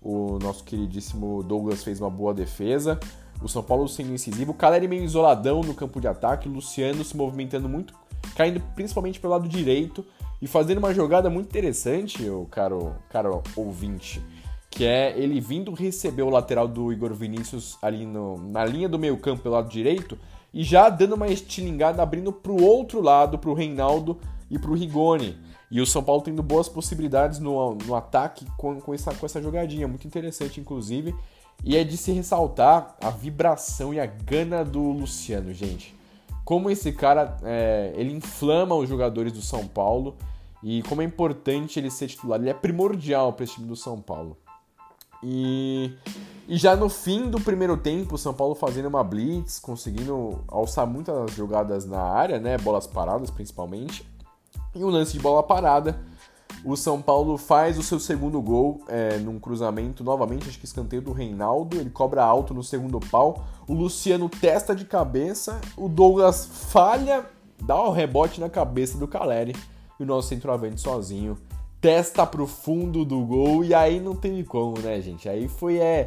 o 0.01 0.37
nosso 0.39 0.63
queridíssimo 0.63 1.41
Douglas 1.43 1.83
fez 1.83 1.99
uma 2.01 2.09
boa 2.09 2.33
defesa. 2.33 2.99
O 3.41 3.47
São 3.47 3.63
Paulo 3.63 3.87
sendo 3.87 4.13
incisivo, 4.13 4.51
o 4.51 4.55
Caleri 4.55 4.87
meio 4.87 5.03
isoladão 5.03 5.61
no 5.61 5.73
campo 5.73 6.01
de 6.01 6.07
ataque, 6.07 6.49
o 6.49 6.51
Luciano 6.51 7.03
se 7.03 7.15
movimentando 7.15 7.69
muito, 7.69 7.93
caindo 8.35 8.59
principalmente 8.75 9.19
pelo 9.19 9.33
lado 9.33 9.47
direito, 9.47 10.03
e 10.41 10.47
fazendo 10.47 10.77
uma 10.77 10.93
jogada 10.93 11.29
muito 11.29 11.47
interessante, 11.47 12.27
o 12.29 12.45
caro, 12.45 12.95
caro 13.09 13.41
ouvinte, 13.55 14.21
que 14.69 14.85
é 14.85 15.17
ele 15.17 15.41
vindo 15.41 15.73
receber 15.73 16.21
o 16.21 16.29
lateral 16.29 16.67
do 16.67 16.93
Igor 16.93 17.13
Vinícius 17.13 17.77
ali 17.81 18.05
no, 18.05 18.37
na 18.37 18.63
linha 18.63 18.87
do 18.87 18.99
meio 18.99 19.17
campo 19.17 19.41
pelo 19.41 19.55
lado 19.55 19.69
direito 19.69 20.17
e 20.53 20.63
já 20.63 20.89
dando 20.89 21.15
uma 21.15 21.27
estilingada, 21.27 22.01
abrindo 22.01 22.31
para 22.31 22.51
o 22.51 22.63
outro 22.63 23.01
lado, 23.01 23.37
para 23.39 23.49
o 23.49 23.53
Reinaldo 23.53 24.19
e 24.49 24.59
para 24.59 24.69
o 24.69 24.75
Rigoni. 24.75 25.37
E 25.69 25.81
o 25.81 25.85
São 25.85 26.03
Paulo 26.03 26.21
tendo 26.21 26.41
boas 26.41 26.69
possibilidades 26.69 27.39
no, 27.39 27.75
no 27.75 27.95
ataque 27.95 28.45
com, 28.57 28.79
com, 28.79 28.93
essa, 28.93 29.13
com 29.13 29.25
essa 29.25 29.41
jogadinha, 29.41 29.87
muito 29.87 30.07
interessante 30.07 30.61
inclusive. 30.61 31.13
E 31.63 31.75
é 31.75 31.83
de 31.83 31.97
se 31.97 32.11
ressaltar 32.11 32.95
a 33.01 33.09
vibração 33.09 33.93
e 33.93 33.99
a 33.99 34.05
gana 34.05 34.63
do 34.63 34.81
Luciano, 34.91 35.53
gente 35.53 35.97
como 36.47 36.69
esse 36.69 36.93
cara 36.93 37.35
é, 37.43 37.91
ele 37.93 38.13
inflama 38.13 38.73
os 38.73 38.87
jogadores 38.87 39.33
do 39.33 39.41
São 39.41 39.67
Paulo 39.67 40.15
e 40.63 40.81
como 40.83 41.01
é 41.01 41.05
importante 41.05 41.77
ele 41.77 41.91
ser 41.91 42.07
titular. 42.07 42.39
Ele 42.39 42.49
é 42.49 42.53
primordial 42.53 43.33
para 43.33 43.43
esse 43.43 43.55
time 43.55 43.67
do 43.67 43.75
São 43.75 43.99
Paulo. 43.99 44.37
E 45.21 45.91
E 46.47 46.55
já 46.55 46.73
no 46.73 46.87
fim 46.87 47.29
do 47.29 47.37
primeiro 47.37 47.75
tempo, 47.75 48.15
o 48.15 48.17
São 48.17 48.33
Paulo 48.33 48.55
fazendo 48.55 48.87
uma 48.87 49.03
blitz, 49.03 49.59
conseguindo 49.59 50.41
alçar 50.47 50.87
muitas 50.87 51.33
jogadas 51.33 51.85
na 51.85 51.99
área, 51.99 52.39
né? 52.39 52.57
Bolas 52.57 52.87
paradas 52.87 53.29
principalmente. 53.29 54.07
E 54.73 54.81
um 54.81 54.87
lance 54.87 55.11
de 55.11 55.19
bola 55.19 55.43
parada, 55.43 55.99
o 56.67 56.75
São 56.75 57.01
Paulo 57.01 57.37
faz 57.37 57.77
o 57.77 57.83
seu 57.83 57.97
segundo 57.97 58.41
gol 58.41 58.81
é, 58.89 59.17
num 59.19 59.39
cruzamento, 59.39 60.03
novamente, 60.03 60.49
acho 60.49 60.59
que 60.59 60.65
escanteio 60.65 61.01
do 61.01 61.13
Reinaldo. 61.13 61.77
Ele 61.77 61.89
cobra 61.89 62.21
alto 62.21 62.53
no 62.53 62.61
segundo 62.61 62.99
pau. 62.99 63.45
O 63.65 63.73
Luciano 63.73 64.27
testa 64.27 64.75
de 64.75 64.83
cabeça. 64.83 65.61
O 65.77 65.87
Douglas 65.87 66.45
falha, 66.45 67.25
dá 67.63 67.81
o 67.81 67.91
rebote 67.91 68.41
na 68.41 68.49
cabeça 68.49 68.97
do 68.97 69.07
Caleri. 69.07 69.55
E 69.97 70.03
o 70.03 70.05
nosso 70.05 70.27
centroavante 70.27 70.81
sozinho 70.81 71.37
testa 71.79 72.25
pro 72.25 72.45
fundo 72.45 73.05
do 73.05 73.21
gol. 73.21 73.63
E 73.63 73.73
aí 73.73 74.01
não 74.01 74.13
tem 74.13 74.43
como, 74.43 74.77
né, 74.79 74.99
gente? 74.99 75.29
Aí 75.29 75.47
foi 75.47 75.77
é 75.77 76.03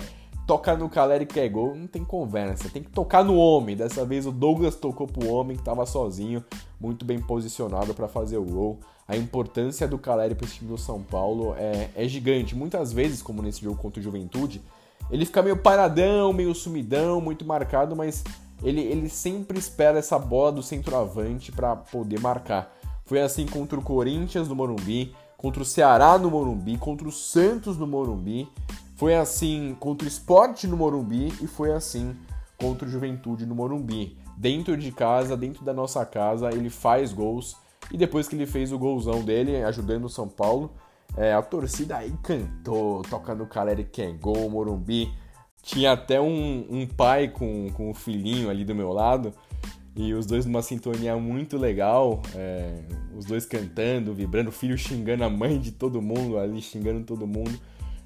tocar 0.47 0.77
no 0.77 0.89
Caleri 0.91 1.27
que 1.27 1.39
é 1.39 1.49
gol, 1.49 1.77
não 1.77 1.87
tem 1.87 2.05
conversa, 2.05 2.69
tem 2.69 2.83
que 2.83 2.91
tocar 2.91 3.25
no 3.25 3.37
homem. 3.37 3.77
Dessa 3.77 4.05
vez 4.05 4.27
o 4.27 4.33
Douglas 4.33 4.75
tocou 4.75 5.07
pro 5.07 5.33
homem 5.33 5.57
que 5.57 5.63
estava 5.63 5.87
sozinho, 5.87 6.45
muito 6.81 7.05
bem 7.05 7.21
posicionado 7.21 7.95
para 7.95 8.09
fazer 8.09 8.37
o 8.37 8.45
gol. 8.45 8.81
A 9.11 9.17
importância 9.17 9.89
do 9.89 9.99
Caleri 9.99 10.37
para 10.37 10.47
esse 10.47 10.55
time 10.55 10.71
do 10.71 10.79
São 10.79 11.03
Paulo 11.03 11.53
é, 11.59 11.91
é 11.97 12.07
gigante. 12.07 12.55
Muitas 12.55 12.93
vezes, 12.93 13.21
como 13.21 13.43
nesse 13.43 13.61
jogo 13.61 13.77
contra 13.77 13.99
o 13.99 14.03
Juventude, 14.03 14.63
ele 15.11 15.27
fica 15.27 15.43
meio 15.43 15.57
paradão, 15.57 16.33
meio 16.33 16.55
sumidão, 16.55 17.21
muito 17.21 17.45
marcado, 17.45 17.97
mas 17.97 18.23
ele, 18.63 18.81
ele 18.81 19.09
sempre 19.09 19.59
espera 19.59 19.99
essa 19.99 20.17
bola 20.17 20.53
do 20.53 20.63
centroavante 20.63 21.51
para 21.51 21.75
poder 21.75 22.21
marcar. 22.21 22.73
Foi 23.05 23.21
assim 23.21 23.47
contra 23.47 23.77
o 23.77 23.83
Corinthians 23.83 24.47
no 24.47 24.55
Morumbi, 24.55 25.13
contra 25.37 25.61
o 25.61 25.67
Ceará 25.67 26.17
no 26.17 26.31
Morumbi, 26.31 26.79
contra 26.79 27.09
o 27.09 27.11
Santos 27.11 27.77
no 27.77 27.89
Morumbi. 27.89 28.49
Foi 28.95 29.17
assim 29.17 29.77
contra 29.81 30.05
o 30.05 30.09
Sport 30.09 30.65
no 30.65 30.77
Morumbi 30.77 31.35
e 31.43 31.49
foi 31.49 31.73
assim 31.73 32.15
contra 32.57 32.87
o 32.87 32.91
Juventude 32.91 33.45
no 33.45 33.57
Morumbi. 33.57 34.17
Dentro 34.37 34.77
de 34.77 34.93
casa, 34.93 35.37
dentro 35.37 35.65
da 35.65 35.73
nossa 35.75 36.07
casa, 36.07 36.53
ele 36.53 36.71
faz 36.71 37.13
gols. 37.13 37.57
E 37.93 37.97
depois 37.97 38.29
que 38.29 38.37
ele 38.37 38.47
fez 38.47 38.73
o 38.73 38.79
golzão 38.79 39.23
dele, 39.23 39.63
ajudando 39.63 40.05
o 40.05 40.09
São 40.09 40.29
Paulo, 40.29 40.73
é, 41.17 41.33
a 41.33 41.43
torcida 41.43 41.97
aí 41.97 42.13
cantou, 42.23 43.03
tocando 43.03 43.47
Caleri 43.47 43.89
gol, 44.21 44.49
Morumbi. 44.49 45.13
Tinha 45.63 45.93
até 45.93 46.21
um, 46.21 46.67
um 46.71 46.87
pai 46.87 47.29
com, 47.29 47.71
com 47.75 47.91
o 47.91 47.95
filhinho 47.95 48.49
ali 48.49 48.65
do 48.65 48.75
meu 48.75 48.93
lado. 48.93 49.33
E 49.95 50.15
os 50.15 50.25
dois 50.25 50.47
numa 50.47 50.63
sintonia 50.63 51.17
muito 51.17 51.59
legal, 51.59 52.23
é, 52.35 52.79
os 53.17 53.25
dois 53.25 53.45
cantando, 53.45 54.15
vibrando, 54.15 54.49
o 54.49 54.53
filho 54.53 54.79
xingando 54.79 55.25
a 55.25 55.29
mãe 55.29 55.59
de 55.59 55.73
todo 55.73 56.01
mundo 56.01 56.39
ali, 56.39 56.63
xingando 56.63 57.05
todo 57.05 57.27
mundo. 57.27 57.59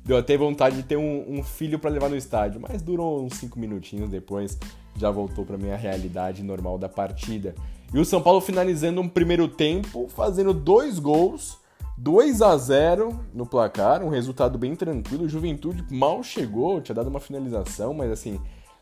Deu 0.04 0.16
até 0.16 0.36
vontade 0.36 0.76
de 0.76 0.82
ter 0.82 0.96
um, 0.96 1.38
um 1.38 1.42
filho 1.42 1.78
para 1.78 1.90
levar 1.90 2.08
no 2.08 2.16
estádio, 2.16 2.60
mas 2.60 2.82
durou 2.82 3.24
uns 3.24 3.34
5 3.34 3.58
minutinhos 3.58 4.10
depois, 4.10 4.58
já 4.96 5.10
voltou 5.10 5.44
para 5.44 5.56
minha 5.56 5.76
realidade 5.76 6.42
normal 6.42 6.78
da 6.78 6.88
partida. 6.88 7.54
E 7.94 7.98
o 8.00 8.04
São 8.04 8.20
Paulo 8.20 8.40
finalizando 8.40 9.00
um 9.00 9.08
primeiro 9.08 9.46
tempo, 9.46 10.08
fazendo 10.08 10.52
dois 10.52 10.98
gols, 10.98 11.58
2 11.96 12.42
a 12.42 12.56
0 12.56 13.20
no 13.32 13.46
placar, 13.46 14.02
um 14.02 14.08
resultado 14.08 14.58
bem 14.58 14.74
tranquilo. 14.74 15.26
O 15.26 15.28
Juventude 15.28 15.86
mal 15.88 16.20
chegou, 16.20 16.80
tinha 16.80 16.92
dado 16.92 17.06
uma 17.06 17.20
finalização, 17.20 17.94
mas 17.94 18.10
assim, 18.10 18.40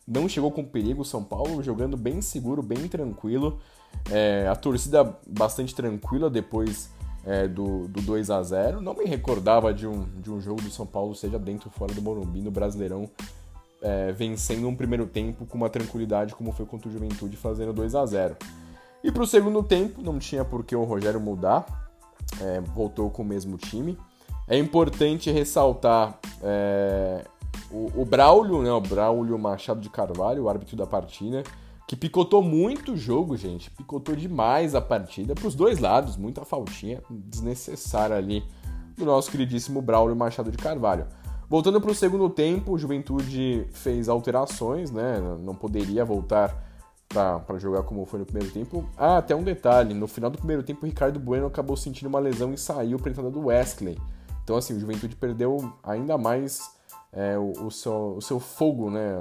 não 0.08 0.26
chegou 0.26 0.50
com 0.50 0.64
perigo. 0.64 1.02
O 1.02 1.04
São 1.04 1.22
Paulo 1.22 1.62
jogando 1.62 1.94
bem 1.94 2.22
seguro, 2.22 2.62
bem 2.62 2.88
tranquilo. 2.88 3.58
É, 4.10 4.48
a 4.50 4.56
torcida 4.56 5.04
bastante 5.28 5.74
tranquila 5.74 6.30
depois 6.30 6.90
é, 7.26 7.46
do, 7.46 7.86
do 7.88 8.00
2 8.00 8.30
a 8.30 8.42
0 8.42 8.80
Não 8.80 8.94
me 8.94 9.04
recordava 9.04 9.74
de 9.74 9.86
um, 9.86 10.06
de 10.22 10.30
um 10.30 10.40
jogo 10.40 10.62
do 10.62 10.70
São 10.70 10.86
Paulo, 10.86 11.14
seja 11.14 11.38
dentro 11.38 11.68
ou 11.68 11.78
fora 11.78 11.92
do 11.92 12.00
Morumbi, 12.00 12.40
no 12.40 12.50
Brasileirão, 12.50 13.10
é, 13.82 14.10
vencendo 14.10 14.66
um 14.66 14.74
primeiro 14.74 15.04
tempo 15.04 15.44
com 15.44 15.58
uma 15.58 15.68
tranquilidade 15.68 16.34
como 16.34 16.50
foi 16.50 16.64
contra 16.64 16.88
o 16.88 16.90
Juventude, 16.90 17.36
fazendo 17.36 17.74
2 17.74 17.94
a 17.94 18.06
0 18.06 18.36
E 19.02 19.10
para 19.10 19.22
o 19.22 19.26
segundo 19.26 19.62
tempo, 19.62 20.00
não 20.00 20.18
tinha 20.18 20.44
por 20.44 20.64
que 20.64 20.76
o 20.76 20.84
Rogério 20.84 21.20
mudar, 21.20 21.66
é, 22.40 22.60
voltou 22.60 23.10
com 23.10 23.22
o 23.22 23.24
mesmo 23.24 23.56
time. 23.56 23.98
É 24.46 24.56
importante 24.56 25.30
ressaltar 25.30 26.18
é, 26.42 27.24
o, 27.70 28.02
o 28.02 28.04
Braulio, 28.04 28.62
né, 28.62 28.72
o 28.72 28.80
Braulio 28.80 29.38
Machado 29.38 29.80
de 29.80 29.90
Carvalho, 29.90 30.44
o 30.44 30.48
árbitro 30.48 30.76
da 30.76 30.86
partida, 30.86 31.42
que 31.86 31.96
picotou 31.96 32.42
muito 32.42 32.92
o 32.92 32.96
jogo, 32.96 33.36
gente. 33.36 33.70
Picotou 33.70 34.14
demais 34.14 34.74
a 34.74 34.80
partida 34.80 35.34
para 35.34 35.46
os 35.46 35.54
dois 35.54 35.78
lados, 35.78 36.16
muita 36.16 36.44
faltinha 36.44 37.02
desnecessária 37.10 38.16
ali 38.16 38.44
do 38.96 39.04
nosso 39.04 39.30
queridíssimo 39.30 39.82
Braulio 39.82 40.16
Machado 40.16 40.50
de 40.50 40.58
Carvalho. 40.58 41.06
Voltando 41.48 41.80
para 41.80 41.90
o 41.90 41.94
segundo 41.94 42.30
tempo, 42.30 42.72
o 42.72 42.78
Juventude 42.78 43.66
fez 43.72 44.08
alterações, 44.08 44.90
né? 44.90 45.20
Não 45.40 45.54
poderia 45.54 46.04
voltar 46.04 46.71
para 47.12 47.58
jogar 47.58 47.82
como 47.82 48.04
foi 48.06 48.20
no 48.20 48.26
primeiro 48.26 48.52
tempo. 48.52 48.88
Ah, 48.96 49.18
até 49.18 49.34
um 49.34 49.42
detalhe: 49.42 49.94
no 49.94 50.08
final 50.08 50.30
do 50.30 50.38
primeiro 50.38 50.62
tempo, 50.62 50.84
o 50.84 50.88
Ricardo 50.88 51.20
Bueno 51.20 51.46
acabou 51.46 51.76
sentindo 51.76 52.08
uma 52.08 52.18
lesão 52.18 52.52
e 52.52 52.58
saiu 52.58 52.98
para 52.98 53.10
entrada 53.10 53.30
do 53.30 53.46
Wesley. 53.46 53.98
Então, 54.42 54.56
assim, 54.56 54.74
o 54.74 54.80
Juventude 54.80 55.14
perdeu 55.14 55.72
ainda 55.82 56.18
mais 56.18 56.60
é, 57.12 57.38
o, 57.38 57.66
o, 57.66 57.70
seu, 57.70 58.16
o 58.16 58.20
seu 58.22 58.40
fogo, 58.40 58.90
né? 58.90 59.12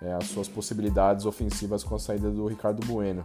é, 0.00 0.12
as 0.12 0.26
suas 0.26 0.48
possibilidades 0.48 1.26
ofensivas 1.26 1.82
com 1.82 1.94
a 1.94 1.98
saída 1.98 2.30
do 2.30 2.46
Ricardo 2.46 2.84
Bueno. 2.86 3.24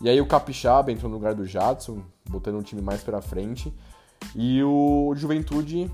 E 0.00 0.08
aí 0.08 0.20
o 0.20 0.26
Capixaba 0.26 0.92
entrou 0.92 1.10
no 1.10 1.16
lugar 1.16 1.34
do 1.34 1.46
Jadson, 1.46 2.02
botando 2.28 2.56
um 2.56 2.62
time 2.62 2.82
mais 2.82 3.02
para 3.02 3.20
frente. 3.20 3.72
E 4.34 4.62
o 4.62 5.14
Juventude 5.14 5.90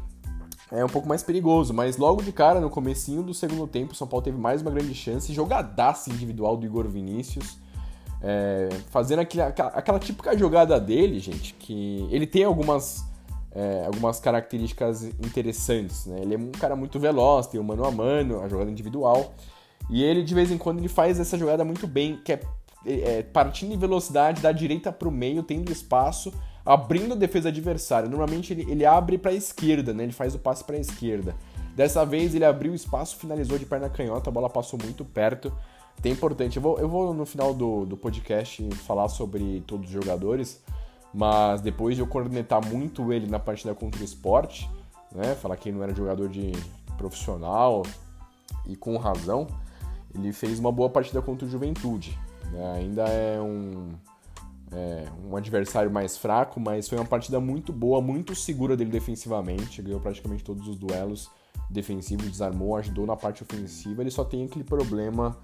é 0.73 0.83
um 0.83 0.88
pouco 0.88 1.07
mais 1.07 1.23
perigoso, 1.23 1.75
mas 1.75 1.99
logo 1.99 2.23
de 2.23 2.33
cara, 2.33 2.59
no 2.59 2.71
comecinho 2.71 3.23
do 3.23 3.35
segundo 3.35 3.67
tempo, 3.67 3.93
o 3.93 3.95
São 3.95 4.07
Paulo 4.07 4.25
teve 4.25 4.38
mais 4.38 4.62
uma 4.62 4.71
grande 4.71 4.95
chance, 4.95 5.33
jogadaça 5.33 6.11
individual 6.11 6.57
do 6.57 6.64
Igor 6.64 6.88
Vinícius, 6.88 7.59
é, 8.23 8.71
fazendo 8.91 9.19
aquela, 9.19 9.49
aquela 9.49 9.99
típica 9.99 10.37
jogada 10.37 10.81
dele, 10.81 11.19
gente, 11.19 11.52
que 11.55 12.09
ele 12.11 12.26
tem 12.26 12.45
algumas, 12.45 13.05
é, 13.55 13.85
algumas 13.85 14.19
características 14.19 15.05
interessantes, 15.05 16.07
né? 16.07 16.21
Ele 16.23 16.35
é 16.37 16.38
um 16.38 16.52
cara 16.52 16.75
muito 16.75 16.99
veloz, 16.99 17.47
tem 17.47 17.61
o 17.61 17.64
mano 17.64 17.85
a 17.85 17.91
mano, 17.91 18.41
a 18.41 18.49
jogada 18.49 18.71
individual, 18.71 19.35
e 19.91 20.02
ele, 20.02 20.23
de 20.23 20.35
vez 20.35 20.50
em 20.50 20.57
quando, 20.57 20.79
ele 20.79 20.88
faz 20.88 21.21
essa 21.21 21.37
jogada 21.37 21.67
muito 21.67 21.87
bem, 21.87 22.19
que 22.25 22.33
é, 22.33 22.41
é 22.87 23.23
partindo 23.23 23.75
em 23.75 23.79
velocidade 23.79 24.41
da 24.41 24.52
direita 24.52 24.91
para 24.91 25.09
o 25.09 25.12
meio, 25.12 25.43
tendo 25.43 25.71
espaço, 25.71 26.33
abrindo 26.64 27.12
a 27.12 27.16
defesa 27.16 27.49
adversária. 27.49 28.09
Normalmente 28.09 28.52
ele, 28.52 28.71
ele 28.71 28.85
abre 28.85 29.19
para 29.19 29.31
a 29.31 29.35
esquerda, 29.35 29.92
né? 29.92 30.04
Ele 30.04 30.12
faz 30.12 30.35
o 30.35 30.38
passe 30.38 30.64
para 30.64 30.76
a 30.76 30.81
esquerda. 30.81 31.35
Dessa 31.75 32.04
vez 32.04 32.35
ele 32.35 32.45
abriu 32.45 32.73
o 32.73 32.75
espaço, 32.75 33.16
finalizou 33.16 33.59
de 33.59 33.64
perna 33.64 33.88
canhota, 33.88 34.28
a 34.28 34.33
bola 34.33 34.50
passou 34.50 34.78
muito 34.83 35.04
perto. 35.04 35.52
É 36.04 36.09
importante. 36.09 36.57
Eu 36.57 36.62
vou, 36.62 36.78
eu 36.78 36.88
vou 36.88 37.14
no 37.14 37.25
final 37.25 37.54
do, 37.54 37.87
do 37.87 37.97
podcast 37.97 38.69
falar 38.87 39.09
sobre 39.09 39.62
todos 39.66 39.87
os 39.87 39.92
jogadores, 39.92 40.62
mas 41.14 41.61
depois 41.61 41.97
de 41.97 42.02
eu 42.02 42.07
cornetar 42.07 42.64
muito 42.66 43.12
ele 43.12 43.26
na 43.26 43.38
partida 43.38 43.75
contra 43.75 44.00
o 44.00 44.04
esporte, 44.04 44.69
né? 45.12 45.35
Falar 45.35 45.57
que 45.57 45.69
ele 45.69 45.76
não 45.76 45.85
era 45.85 45.95
jogador 45.95 46.28
de 46.28 46.52
profissional 46.97 47.83
e 48.66 48.76
com 48.76 48.97
razão 48.97 49.47
ele 50.14 50.33
fez 50.33 50.59
uma 50.59 50.71
boa 50.71 50.90
partida 50.90 51.23
contra 51.23 51.47
o 51.47 51.50
Juventude. 51.50 52.19
Né? 52.50 52.75
Ainda 52.76 53.04
é 53.04 53.40
um, 53.40 53.92
é 54.75 55.07
um 55.29 55.37
adversário 55.37 55.91
mais 55.91 56.17
fraco, 56.17 56.59
mas 56.59 56.88
foi 56.88 56.99
uma 56.99 57.05
partida 57.05 57.38
muito 57.38 57.73
boa, 57.73 58.00
muito 58.00 58.35
segura 58.35 58.76
dele 58.76 58.91
defensivamente. 58.91 59.83
Ganhou 59.83 60.00
praticamente 60.00 60.43
todos 60.43 60.67
os 60.67 60.76
duelos 60.76 61.31
defensivos, 61.69 62.31
desarmou, 62.31 62.76
ajudou 62.76 63.07
na 63.07 63.17
parte 63.17 63.43
ofensiva. 63.43 64.02
Ele 64.02 64.11
só 64.11 64.25
tem 64.25 64.45
aquele 64.45 64.64
problema 64.64 65.37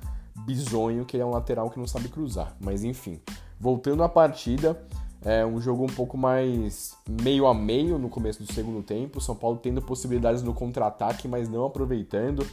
bizonho 0.46 1.04
que 1.04 1.18
é 1.18 1.24
um 1.24 1.30
lateral 1.30 1.70
que 1.70 1.78
não 1.78 1.86
sabe 1.86 2.08
cruzar. 2.08 2.56
Mas 2.60 2.84
enfim, 2.84 3.20
voltando 3.60 4.02
à 4.02 4.08
partida, 4.08 4.80
é 5.22 5.44
um 5.44 5.60
jogo 5.60 5.84
um 5.84 5.88
pouco 5.88 6.16
mais 6.16 6.96
meio 7.22 7.46
a 7.46 7.54
meio 7.54 7.98
no 7.98 8.08
começo 8.08 8.42
do 8.42 8.52
segundo 8.52 8.82
tempo. 8.82 9.20
São 9.20 9.34
Paulo 9.34 9.58
tendo 9.58 9.82
possibilidades 9.82 10.42
no 10.42 10.54
contra-ataque, 10.54 11.28
mas 11.28 11.48
não 11.48 11.66
aproveitando 11.66 12.46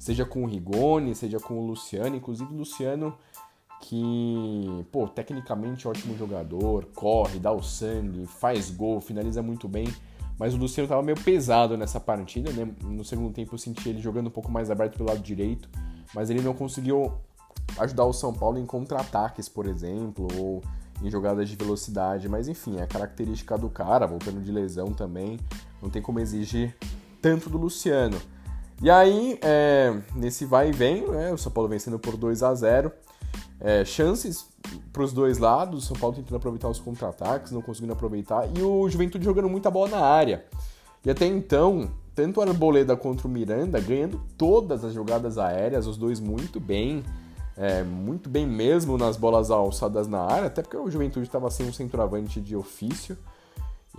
seja 0.00 0.24
com 0.24 0.44
o 0.44 0.46
Rigoni, 0.46 1.14
seja 1.14 1.38
com 1.38 1.58
o 1.58 1.66
Luciano, 1.66 2.16
inclusive 2.16 2.52
o 2.52 2.56
Luciano 2.56 3.14
que, 3.80 4.86
pô, 4.92 5.08
tecnicamente 5.08 5.88
ótimo 5.88 6.16
jogador, 6.16 6.86
corre, 6.94 7.38
dá 7.38 7.50
o 7.50 7.62
sangue, 7.62 8.26
faz 8.26 8.70
gol, 8.70 9.00
finaliza 9.00 9.42
muito 9.42 9.66
bem, 9.66 9.88
mas 10.38 10.54
o 10.54 10.58
Luciano 10.58 10.88
tava 10.88 11.02
meio 11.02 11.18
pesado 11.18 11.76
nessa 11.76 11.98
partida, 11.98 12.52
né? 12.52 12.70
No 12.82 13.04
segundo 13.04 13.32
tempo 13.32 13.54
eu 13.54 13.58
senti 13.58 13.88
ele 13.88 13.98
jogando 13.98 14.26
um 14.26 14.30
pouco 14.30 14.50
mais 14.50 14.70
aberto 14.70 14.96
pelo 14.96 15.08
lado 15.08 15.20
direito, 15.20 15.68
mas 16.14 16.28
ele 16.28 16.42
não 16.42 16.54
conseguiu 16.54 17.12
ajudar 17.78 18.04
o 18.04 18.12
São 18.12 18.32
Paulo 18.32 18.58
em 18.58 18.66
contra-ataques, 18.66 19.48
por 19.48 19.66
exemplo, 19.66 20.28
ou 20.36 20.62
em 21.02 21.10
jogadas 21.10 21.48
de 21.48 21.56
velocidade, 21.56 22.28
mas 22.28 22.48
enfim, 22.48 22.78
é 22.78 22.82
a 22.82 22.86
característica 22.86 23.56
do 23.56 23.70
cara, 23.70 24.06
voltando 24.06 24.42
de 24.42 24.52
lesão 24.52 24.92
também, 24.92 25.40
não 25.80 25.88
tem 25.88 26.02
como 26.02 26.20
exigir 26.20 26.76
tanto 27.22 27.48
do 27.48 27.56
Luciano. 27.56 28.20
E 28.82 28.90
aí, 28.90 29.38
é, 29.42 29.98
nesse 30.14 30.44
vai 30.44 30.68
e 30.68 30.72
vem, 30.72 31.06
né, 31.08 31.32
o 31.32 31.38
São 31.38 31.50
Paulo 31.50 31.68
vencendo 31.68 31.98
por 31.98 32.16
2 32.16 32.42
a 32.42 32.54
0 32.54 32.92
é, 33.60 33.84
chances 33.84 34.48
para 34.92 35.02
os 35.02 35.12
dois 35.12 35.38
lados, 35.38 35.84
o 35.84 35.86
São 35.86 35.96
Paulo 35.96 36.16
tentando 36.16 36.36
aproveitar 36.36 36.68
os 36.68 36.78
contra-ataques, 36.78 37.52
não 37.52 37.62
conseguindo 37.62 37.92
aproveitar, 37.92 38.48
e 38.56 38.62
o 38.62 38.88
Juventude 38.88 39.24
jogando 39.24 39.48
muita 39.48 39.70
bola 39.70 39.88
na 39.90 40.00
área. 40.00 40.44
E 41.04 41.10
até 41.10 41.26
então, 41.26 41.90
tanto 42.14 42.40
o 42.40 42.42
Arboleda 42.42 42.96
contra 42.96 43.26
o 43.26 43.30
Miranda 43.30 43.80
ganhando 43.80 44.20
todas 44.36 44.84
as 44.84 44.92
jogadas 44.92 45.38
aéreas, 45.38 45.86
os 45.86 45.96
dois 45.96 46.20
muito 46.20 46.60
bem, 46.60 47.04
é, 47.56 47.82
muito 47.82 48.28
bem 48.28 48.46
mesmo 48.46 48.96
nas 48.96 49.16
bolas 49.16 49.50
alçadas 49.50 50.06
na 50.06 50.20
área, 50.20 50.46
até 50.46 50.62
porque 50.62 50.76
o 50.76 50.90
Juventude 50.90 51.26
estava 51.26 51.50
sem 51.50 51.66
um 51.66 51.72
centroavante 51.72 52.40
de 52.40 52.56
ofício. 52.56 53.16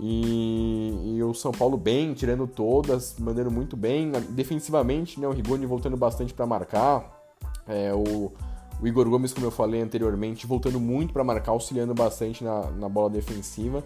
E, 0.00 1.16
e, 1.16 1.22
o 1.22 1.34
São 1.34 1.52
Paulo 1.52 1.76
bem, 1.76 2.14
tirando 2.14 2.46
todas, 2.46 3.14
mandando 3.18 3.50
muito 3.50 3.76
bem. 3.76 4.10
Defensivamente, 4.30 5.20
né, 5.20 5.28
o 5.28 5.32
Rigoni 5.32 5.66
voltando 5.66 5.96
bastante 5.98 6.32
para 6.32 6.46
marcar. 6.46 7.20
É, 7.68 7.92
o, 7.92 8.32
o, 8.80 8.86
Igor 8.86 9.08
Gomes, 9.08 9.32
como 9.32 9.46
eu 9.46 9.50
falei 9.50 9.80
anteriormente, 9.80 10.46
voltando 10.46 10.80
muito 10.80 11.12
para 11.12 11.24
marcar, 11.24 11.52
auxiliando 11.52 11.94
bastante 11.94 12.42
na, 12.44 12.70
na 12.70 12.88
bola 12.88 13.10
defensiva. 13.10 13.84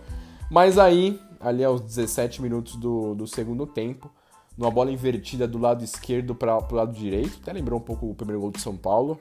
Mas 0.50 0.78
aí, 0.78 1.20
ali 1.40 1.64
aos 1.64 1.80
17 1.80 2.40
minutos 2.40 2.76
do, 2.76 3.14
do 3.14 3.26
segundo 3.26 3.66
tempo, 3.66 4.10
numa 4.56 4.70
bola 4.70 4.90
invertida 4.90 5.46
do 5.46 5.58
lado 5.58 5.84
esquerdo 5.84 6.34
para 6.34 6.56
o 6.56 6.74
lado 6.74 6.92
direito, 6.92 7.38
até 7.42 7.52
lembrou 7.52 7.78
um 7.78 7.82
pouco 7.82 8.10
o 8.10 8.14
primeiro 8.14 8.40
gol 8.40 8.50
do 8.50 8.60
São 8.60 8.76
Paulo. 8.76 9.18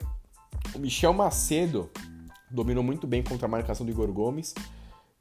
O 0.74 0.78
Michel 0.78 1.12
Macedo 1.12 1.90
dominou 2.50 2.82
muito 2.82 3.06
bem 3.06 3.22
contra 3.22 3.46
a 3.46 3.50
marcação 3.50 3.84
do 3.84 3.92
Igor 3.92 4.10
Gomes, 4.12 4.54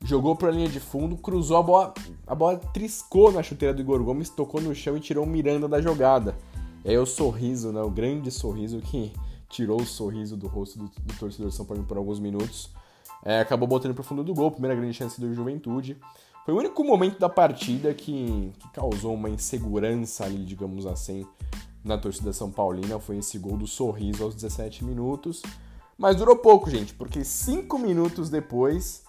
jogou 0.04 0.36
para 0.36 0.50
a 0.50 0.52
linha 0.52 0.70
de 0.70 0.80
fundo, 0.80 1.18
cruzou 1.18 1.58
a 1.58 1.64
bola, 1.64 1.94
a 2.26 2.36
bola 2.36 2.58
triscou 2.58 3.32
na 3.32 3.42
chuteira 3.42 3.74
do 3.74 3.82
Igor 3.82 4.04
Gomes, 4.04 4.30
tocou 4.30 4.62
no 4.62 4.74
chão 4.74 4.96
e 4.96 5.00
tirou 5.00 5.26
o 5.26 5.28
Miranda 5.28 5.68
da 5.68 5.82
jogada. 5.82 6.36
Aí 6.86 6.98
o 6.98 7.06
sorriso, 7.06 7.72
né, 7.72 7.82
o 7.82 7.90
grande 7.90 8.30
sorriso 8.30 8.80
que 8.80 9.12
tirou 9.50 9.82
o 9.82 9.86
sorriso 9.86 10.36
do 10.36 10.48
rosto 10.48 10.80
do, 10.80 10.86
do 10.86 11.14
torcedor 11.20 11.52
São 11.52 11.66
Paulo 11.66 11.84
por 11.84 11.98
alguns 11.98 12.20
minutos. 12.20 12.70
É, 13.24 13.40
acabou 13.40 13.68
botando 13.68 13.94
para 13.94 14.02
o 14.02 14.04
fundo 14.04 14.24
do 14.24 14.34
gol, 14.34 14.52
primeira 14.52 14.76
grande 14.76 14.94
chance 14.94 15.20
do 15.20 15.34
Juventude. 15.34 15.98
Foi 16.46 16.54
o 16.54 16.58
único 16.58 16.84
momento 16.84 17.18
da 17.18 17.28
partida 17.28 17.94
que, 17.94 18.54
que 18.60 18.70
causou 18.70 19.16
uma 19.16 19.30
insegurança 19.30 20.26
ali, 20.26 20.44
digamos 20.46 20.86
assim, 20.86 21.26
na 21.84 21.98
torcida 21.98 22.32
São 22.32 22.52
Paulina. 22.52 23.00
Foi 23.00 23.18
esse 23.18 23.40
gol 23.40 23.58
do 23.58 23.66
sorriso 23.66 24.24
aos 24.24 24.36
17 24.36 24.86
minutos. 24.86 25.42
Mas 25.98 26.16
durou 26.16 26.36
pouco, 26.36 26.70
gente, 26.70 26.94
porque 26.94 27.24
cinco 27.24 27.80
minutos 27.80 28.30
depois, 28.30 29.04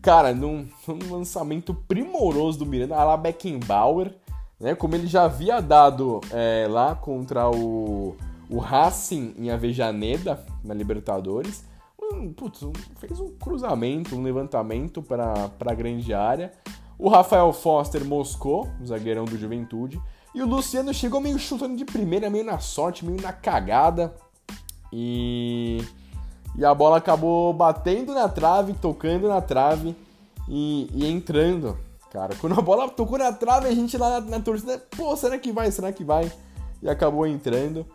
cara, 0.00 0.32
num, 0.32 0.66
num 0.86 1.12
lançamento 1.12 1.74
primoroso 1.74 2.60
do 2.60 2.66
Miranda, 2.66 2.96
a 2.96 3.04
la 3.04 3.16
Beckenbauer, 3.16 4.14
né? 4.58 4.74
Como 4.74 4.94
ele 4.94 5.06
já 5.06 5.24
havia 5.24 5.60
dado 5.60 6.20
é, 6.30 6.66
lá 6.70 6.94
contra 6.94 7.50
o, 7.50 8.16
o 8.50 8.58
Racing 8.58 9.34
em 9.38 9.50
Avejaneda, 9.50 10.44
na 10.64 10.74
Libertadores 10.74 11.64
um, 12.12 12.32
putz, 12.32 12.62
um, 12.62 12.72
fez 12.96 13.20
um 13.20 13.28
cruzamento, 13.28 14.16
um 14.16 14.22
levantamento 14.22 15.02
para 15.02 15.50
a 15.64 15.74
grande 15.74 16.12
área. 16.12 16.52
O 16.98 17.08
Rafael 17.08 17.52
Foster 17.52 18.04
moscou, 18.04 18.68
o 18.80 18.86
zagueirão 18.86 19.24
do 19.24 19.38
Juventude. 19.38 20.00
E 20.34 20.42
o 20.42 20.46
Luciano 20.46 20.92
chegou 20.92 21.20
meio 21.20 21.38
chutando 21.38 21.76
de 21.76 21.84
primeira, 21.84 22.30
meio 22.30 22.44
na 22.44 22.58
sorte, 22.58 23.04
meio 23.04 23.20
na 23.20 23.32
cagada. 23.32 24.14
E, 24.92 25.82
e 26.56 26.64
a 26.64 26.74
bola 26.74 26.98
acabou 26.98 27.52
batendo 27.52 28.12
na 28.12 28.28
trave, 28.28 28.74
tocando 28.74 29.28
na 29.28 29.40
trave 29.40 29.96
e, 30.48 30.88
e 30.92 31.06
entrando. 31.06 31.78
Cara, 32.10 32.34
quando 32.36 32.58
a 32.58 32.62
bola 32.62 32.88
tocou 32.88 33.18
na 33.18 33.32
trave, 33.32 33.68
a 33.68 33.74
gente 33.74 33.96
lá 33.96 34.20
na, 34.20 34.38
na 34.38 34.40
torcida, 34.40 34.78
pô, 34.96 35.16
será 35.16 35.38
que 35.38 35.52
vai? 35.52 35.70
Será 35.70 35.92
que 35.92 36.04
vai? 36.04 36.30
E 36.82 36.88
acabou 36.88 37.26
entrando. 37.26 37.86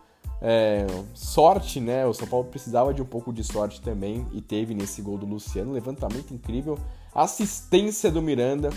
É, 0.42 0.86
sorte, 1.13 1.80
né? 1.80 2.06
O 2.06 2.13
São 2.13 2.27
Paulo 2.27 2.46
precisava 2.46 2.94
de 2.94 3.01
um 3.01 3.06
pouco 3.06 3.32
de 3.32 3.44
sorte 3.44 3.82
também 3.82 4.27
e 4.32 4.42
teve 4.42 4.74
nesse 4.74 5.01
gol 5.01 5.18
do 5.18 5.25
Luciano. 5.25 5.72
Levantamento 5.72 6.34
incrível, 6.34 6.77
assistência 7.13 8.12
do 8.12 8.22
Miranda 8.22 8.70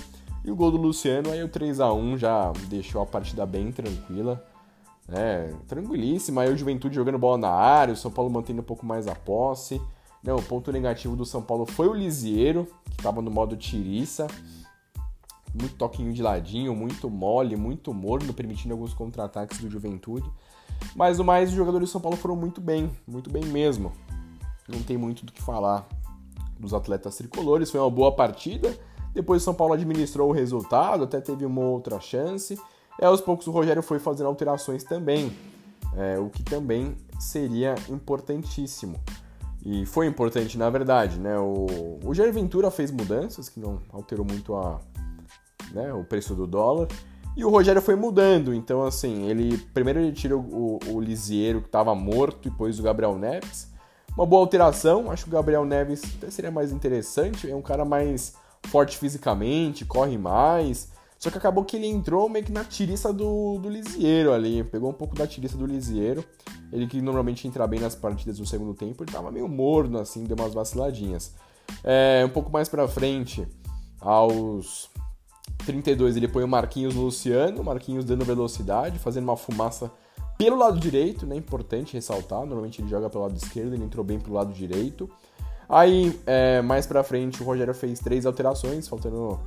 e 0.45 0.51
o 0.51 0.57
gol 0.57 0.71
do 0.71 0.77
Luciano. 0.77 1.31
Aí 1.31 1.43
o 1.43 1.49
3 1.49 1.81
a 1.81 1.93
1 1.93 2.19
já 2.19 2.53
deixou 2.69 3.03
a 3.03 3.07
partida 3.07 3.45
bem 3.45 3.73
tranquila, 3.73 4.45
né? 5.07 5.53
Tranquilíssima. 5.67 6.43
Aí 6.43 6.53
o 6.53 6.57
Juventude 6.57 6.95
jogando 6.95 7.19
bola 7.19 7.39
na 7.39 7.51
área, 7.51 7.95
o 7.95 7.97
São 7.97 8.11
Paulo 8.11 8.31
mantendo 8.31 8.61
um 8.61 8.65
pouco 8.65 8.87
mais 8.87 9.07
a 9.07 9.15
posse. 9.15 9.81
Não, 10.23 10.37
o 10.37 10.43
ponto 10.43 10.73
negativo 10.73 11.15
do 11.15 11.25
São 11.25 11.43
Paulo 11.43 11.65
foi 11.65 11.89
o 11.89 11.95
Lisieiro, 11.95 12.67
que 12.87 12.97
estava 12.97 13.23
no 13.23 13.31
modo 13.31 13.57
tiriça. 13.57 14.27
Muito 15.55 15.77
toquinho 15.77 16.13
de 16.13 16.23
ladinho, 16.23 16.75
muito 16.75 17.09
mole, 17.09 17.57
muito 17.57 17.95
morno, 17.95 18.33
permitindo 18.35 18.75
alguns 18.75 18.93
contra-ataques 18.93 19.59
do 19.59 19.71
Juventude. 19.71 20.29
Mas 20.95 21.19
no 21.19 21.25
mais, 21.25 21.51
os 21.51 21.55
jogadores 21.55 21.89
do 21.89 21.93
São 21.93 22.01
Paulo 22.01 22.17
foram 22.17 22.37
muito 22.37 22.61
bem, 22.61 22.91
muito 23.07 23.31
bem 23.31 23.45
mesmo. 23.45 23.93
Não 24.69 24.83
tem 24.83 24.97
muito 24.97 25.25
do 25.25 25.33
que 25.33 25.43
falar 25.43 25.89
dos 26.59 26.75
atletas 26.75 27.17
tricolores. 27.17 27.71
Foi 27.71 27.81
uma 27.81 27.91
boa 27.91 28.15
partida. 28.15 28.77
Depois 29.15 29.43
o 29.43 29.45
São 29.45 29.55
Paulo 29.55 29.75
administrou 29.75 30.29
o 30.31 30.33
resultado, 30.33 31.05
até 31.05 31.21
teve 31.21 31.45
uma 31.45 31.63
outra 31.63 32.01
chance. 32.01 32.59
E 33.01 33.05
aos 33.05 33.21
poucos 33.21 33.47
o 33.47 33.51
Rogério 33.51 33.83
foi 33.83 33.99
fazendo 33.99 34.27
alterações 34.27 34.83
também, 34.83 35.33
é, 35.97 36.19
o 36.19 36.29
que 36.29 36.43
também 36.43 36.97
seria 37.19 37.75
importantíssimo. 37.89 39.01
E 39.65 39.87
foi 39.87 40.07
importante, 40.07 40.57
na 40.57 40.69
verdade, 40.71 41.19
né? 41.19 41.39
O, 41.39 41.99
o 42.05 42.15
Jair 42.15 42.33
Ventura 42.33 42.71
fez 42.71 42.91
mudanças 42.91 43.49
que 43.49 43.61
não 43.61 43.81
alterou 43.93 44.25
muito 44.25 44.55
a, 44.55 44.81
né, 45.73 45.93
o 45.93 46.05
preço 46.05 46.35
do 46.35 46.47
dólar. 46.47 46.89
E 47.37 47.45
o 47.45 47.51
Rogério 47.51 47.81
foi 47.81 47.95
mudando, 47.95 48.53
então 48.53 48.85
assim, 48.85 49.29
ele 49.29 49.57
primeiro 49.73 50.01
ele 50.01 50.13
tira 50.13 50.37
o, 50.37 50.79
o, 50.87 51.01
Lisieiro 51.01 51.61
que 51.61 51.69
estava 51.69 51.95
morto 51.95 52.49
e 52.49 52.51
pôs 52.51 52.81
o 52.81 52.83
Gabriel 52.83 53.17
Neves. 53.17 53.69
Uma 54.17 54.27
boa 54.27 54.43
alteração, 54.43 55.11
acho 55.11 55.25
que 55.25 55.31
o 55.31 55.33
Gabriel 55.33 55.65
Neves 55.65 56.03
até 56.17 56.31
seria 56.31 56.51
mais 56.51 56.73
interessante, 56.73 57.49
é 57.49 57.55
um 57.55 57.63
cara 57.63 57.85
mais 57.85 58.35
forte 58.67 58.99
fisicamente, 58.99 59.85
corre 59.85 60.19
mais. 60.19 60.89
Só 61.19 61.31
que 61.31 61.39
acabou 61.39 61.65
que 61.65 61.77
ele 61.77 61.87
entrou 61.87 62.29
meio 62.29 62.45
que 62.45 62.53
na 62.53 62.65
tiriça 62.65 63.13
do, 63.13 63.59
do 63.59 63.69
Lisieiro 63.69 64.33
ali, 64.33 64.63
pegou 64.63 64.91
um 64.91 64.95
pouco 64.95 65.17
da 65.17 65.27
tiriça 65.27 65.57
do 65.57 65.67
Lisieiro. 65.67 66.25
Ele 66.73 66.87
que 66.87 67.01
normalmente 67.01 67.47
entra 67.47 67.67
bem 67.67 67.81
nas 67.81 67.95
partidas 67.95 68.39
no 68.39 68.47
segundo 68.47 68.75
tempo, 68.75 69.03
ele 69.03 69.11
tava 69.11 69.31
meio 69.31 69.49
morno 69.49 69.99
assim, 69.99 70.25
deu 70.25 70.37
umas 70.37 70.55
vaciladinhas. 70.55 71.35
É, 71.83 72.23
um 72.25 72.29
pouco 72.29 72.51
mais 72.51 72.69
pra 72.69 72.87
frente, 72.87 73.47
aos 74.01 74.91
32 75.65 76.17
ele 76.17 76.29
põe 76.29 76.43
o 76.45 76.49
Marquinhos 76.49 76.95
no 76.95 77.03
Luciano, 77.03 77.63
Marquinhos 77.63 78.05
dando 78.05 78.25
velocidade, 78.25 78.99
fazendo 78.99 79.25
uma 79.25 79.37
fumaça 79.37 79.91
pelo 80.39 80.57
lado 80.57 80.79
direito, 80.79 81.27
né? 81.27 81.37
Importante 81.37 81.95
ressaltar. 81.95 82.41
Normalmente 82.41 82.81
ele 82.81 82.89
joga 82.89 83.11
pelo 83.11 83.25
lado 83.25 83.37
esquerdo, 83.37 83.75
ele 83.75 83.85
entrou 83.85 84.05
bem 84.05 84.21
pelo 84.21 84.37
lado 84.37 84.53
direito. 84.53 85.11
Aí, 85.69 86.19
é, 86.25 86.63
mais 86.63 86.87
pra 86.87 87.03
frente, 87.03 87.43
o 87.43 87.45
Rogério 87.45 87.75
fez 87.75 87.99
três 87.99 88.25
alterações, 88.25 88.89
faltando 88.89 89.39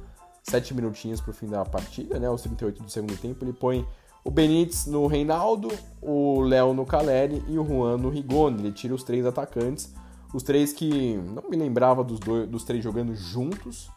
sete 0.44 0.74
minutinhos 0.74 1.22
pro 1.22 1.34
fim 1.34 1.48
da 1.48 1.64
partida, 1.66 2.20
né? 2.20 2.30
Os 2.30 2.42
38 2.42 2.84
do 2.84 2.92
segundo 2.92 3.18
tempo. 3.18 3.44
Ele 3.44 3.54
põe 3.54 3.88
o 4.24 4.30
Benítez 4.30 4.86
no 4.86 5.08
Reinaldo, 5.08 5.70
o 6.02 6.42
Léo 6.42 6.74
no 6.74 6.86
Caleri 6.86 7.44
e 7.48 7.58
o 7.58 7.66
Juan 7.66 7.98
no 7.98 8.10
Rigoni. 8.10 8.60
Ele 8.60 8.72
tira 8.72 8.94
os 8.94 9.04
três 9.04 9.26
atacantes, 9.26 9.94
os 10.34 10.44
três 10.44 10.74
que 10.74 11.16
não 11.34 11.50
me 11.50 11.58
lembrava 11.58 12.04
dos, 12.04 12.20
dois, 12.20 12.48
dos 12.48 12.64
três 12.64 12.84
jogando 12.84 13.16
juntos 13.16 13.90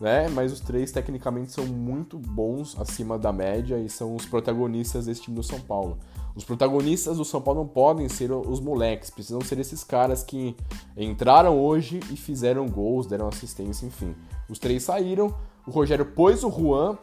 né? 0.00 0.28
Mas 0.28 0.52
os 0.52 0.60
três 0.60 0.92
tecnicamente 0.92 1.52
são 1.52 1.66
muito 1.66 2.18
bons 2.18 2.78
acima 2.78 3.18
da 3.18 3.32
média 3.32 3.78
e 3.78 3.88
são 3.88 4.14
os 4.14 4.26
protagonistas 4.26 5.06
desse 5.06 5.22
time 5.22 5.36
do 5.36 5.42
São 5.42 5.60
Paulo. 5.60 5.98
Os 6.34 6.44
protagonistas 6.44 7.16
do 7.16 7.24
São 7.24 7.40
Paulo 7.40 7.60
não 7.60 7.68
podem 7.68 8.08
ser 8.08 8.30
os 8.30 8.60
moleques, 8.60 9.08
precisam 9.08 9.40
ser 9.40 9.58
esses 9.58 9.82
caras 9.82 10.22
que 10.22 10.54
entraram 10.96 11.58
hoje 11.58 11.98
e 12.10 12.16
fizeram 12.16 12.68
gols, 12.68 13.06
deram 13.06 13.26
assistência, 13.26 13.86
enfim. 13.86 14.14
Os 14.48 14.58
três 14.58 14.82
saíram, 14.82 15.34
o 15.66 15.70
Rogério 15.70 16.04
pôs 16.04 16.44
o 16.44 16.50
Juan, 16.50 16.98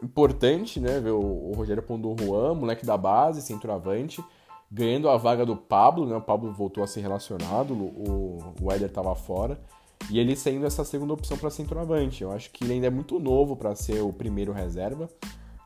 importante, 0.00 0.78
né? 0.78 1.00
Ver 1.00 1.10
o, 1.10 1.52
Rogério 1.54 1.82
pondo 1.82 2.12
o 2.12 2.16
Juan, 2.16 2.54
moleque 2.54 2.86
da 2.86 2.96
base, 2.96 3.42
centroavante, 3.42 4.24
ganhando 4.70 5.08
a 5.08 5.16
vaga 5.16 5.44
do 5.44 5.56
Pablo, 5.56 6.06
né? 6.06 6.16
O 6.16 6.22
Pablo 6.22 6.52
voltou 6.52 6.84
a 6.84 6.86
ser 6.86 7.00
relacionado, 7.00 7.74
o, 7.74 8.38
o 8.62 8.70
Éder 8.70 8.88
estava 8.88 9.14
fora. 9.16 9.60
E 10.08 10.18
ele 10.18 10.34
sendo 10.34 10.66
essa 10.66 10.84
segunda 10.84 11.12
opção 11.12 11.36
para 11.36 11.50
centroavante. 11.50 12.22
Eu 12.22 12.32
acho 12.32 12.50
que 12.50 12.64
ele 12.64 12.74
ainda 12.74 12.86
é 12.86 12.90
muito 12.90 13.18
novo 13.18 13.56
para 13.56 13.74
ser 13.74 14.00
o 14.00 14.12
primeiro 14.12 14.52
reserva. 14.52 15.08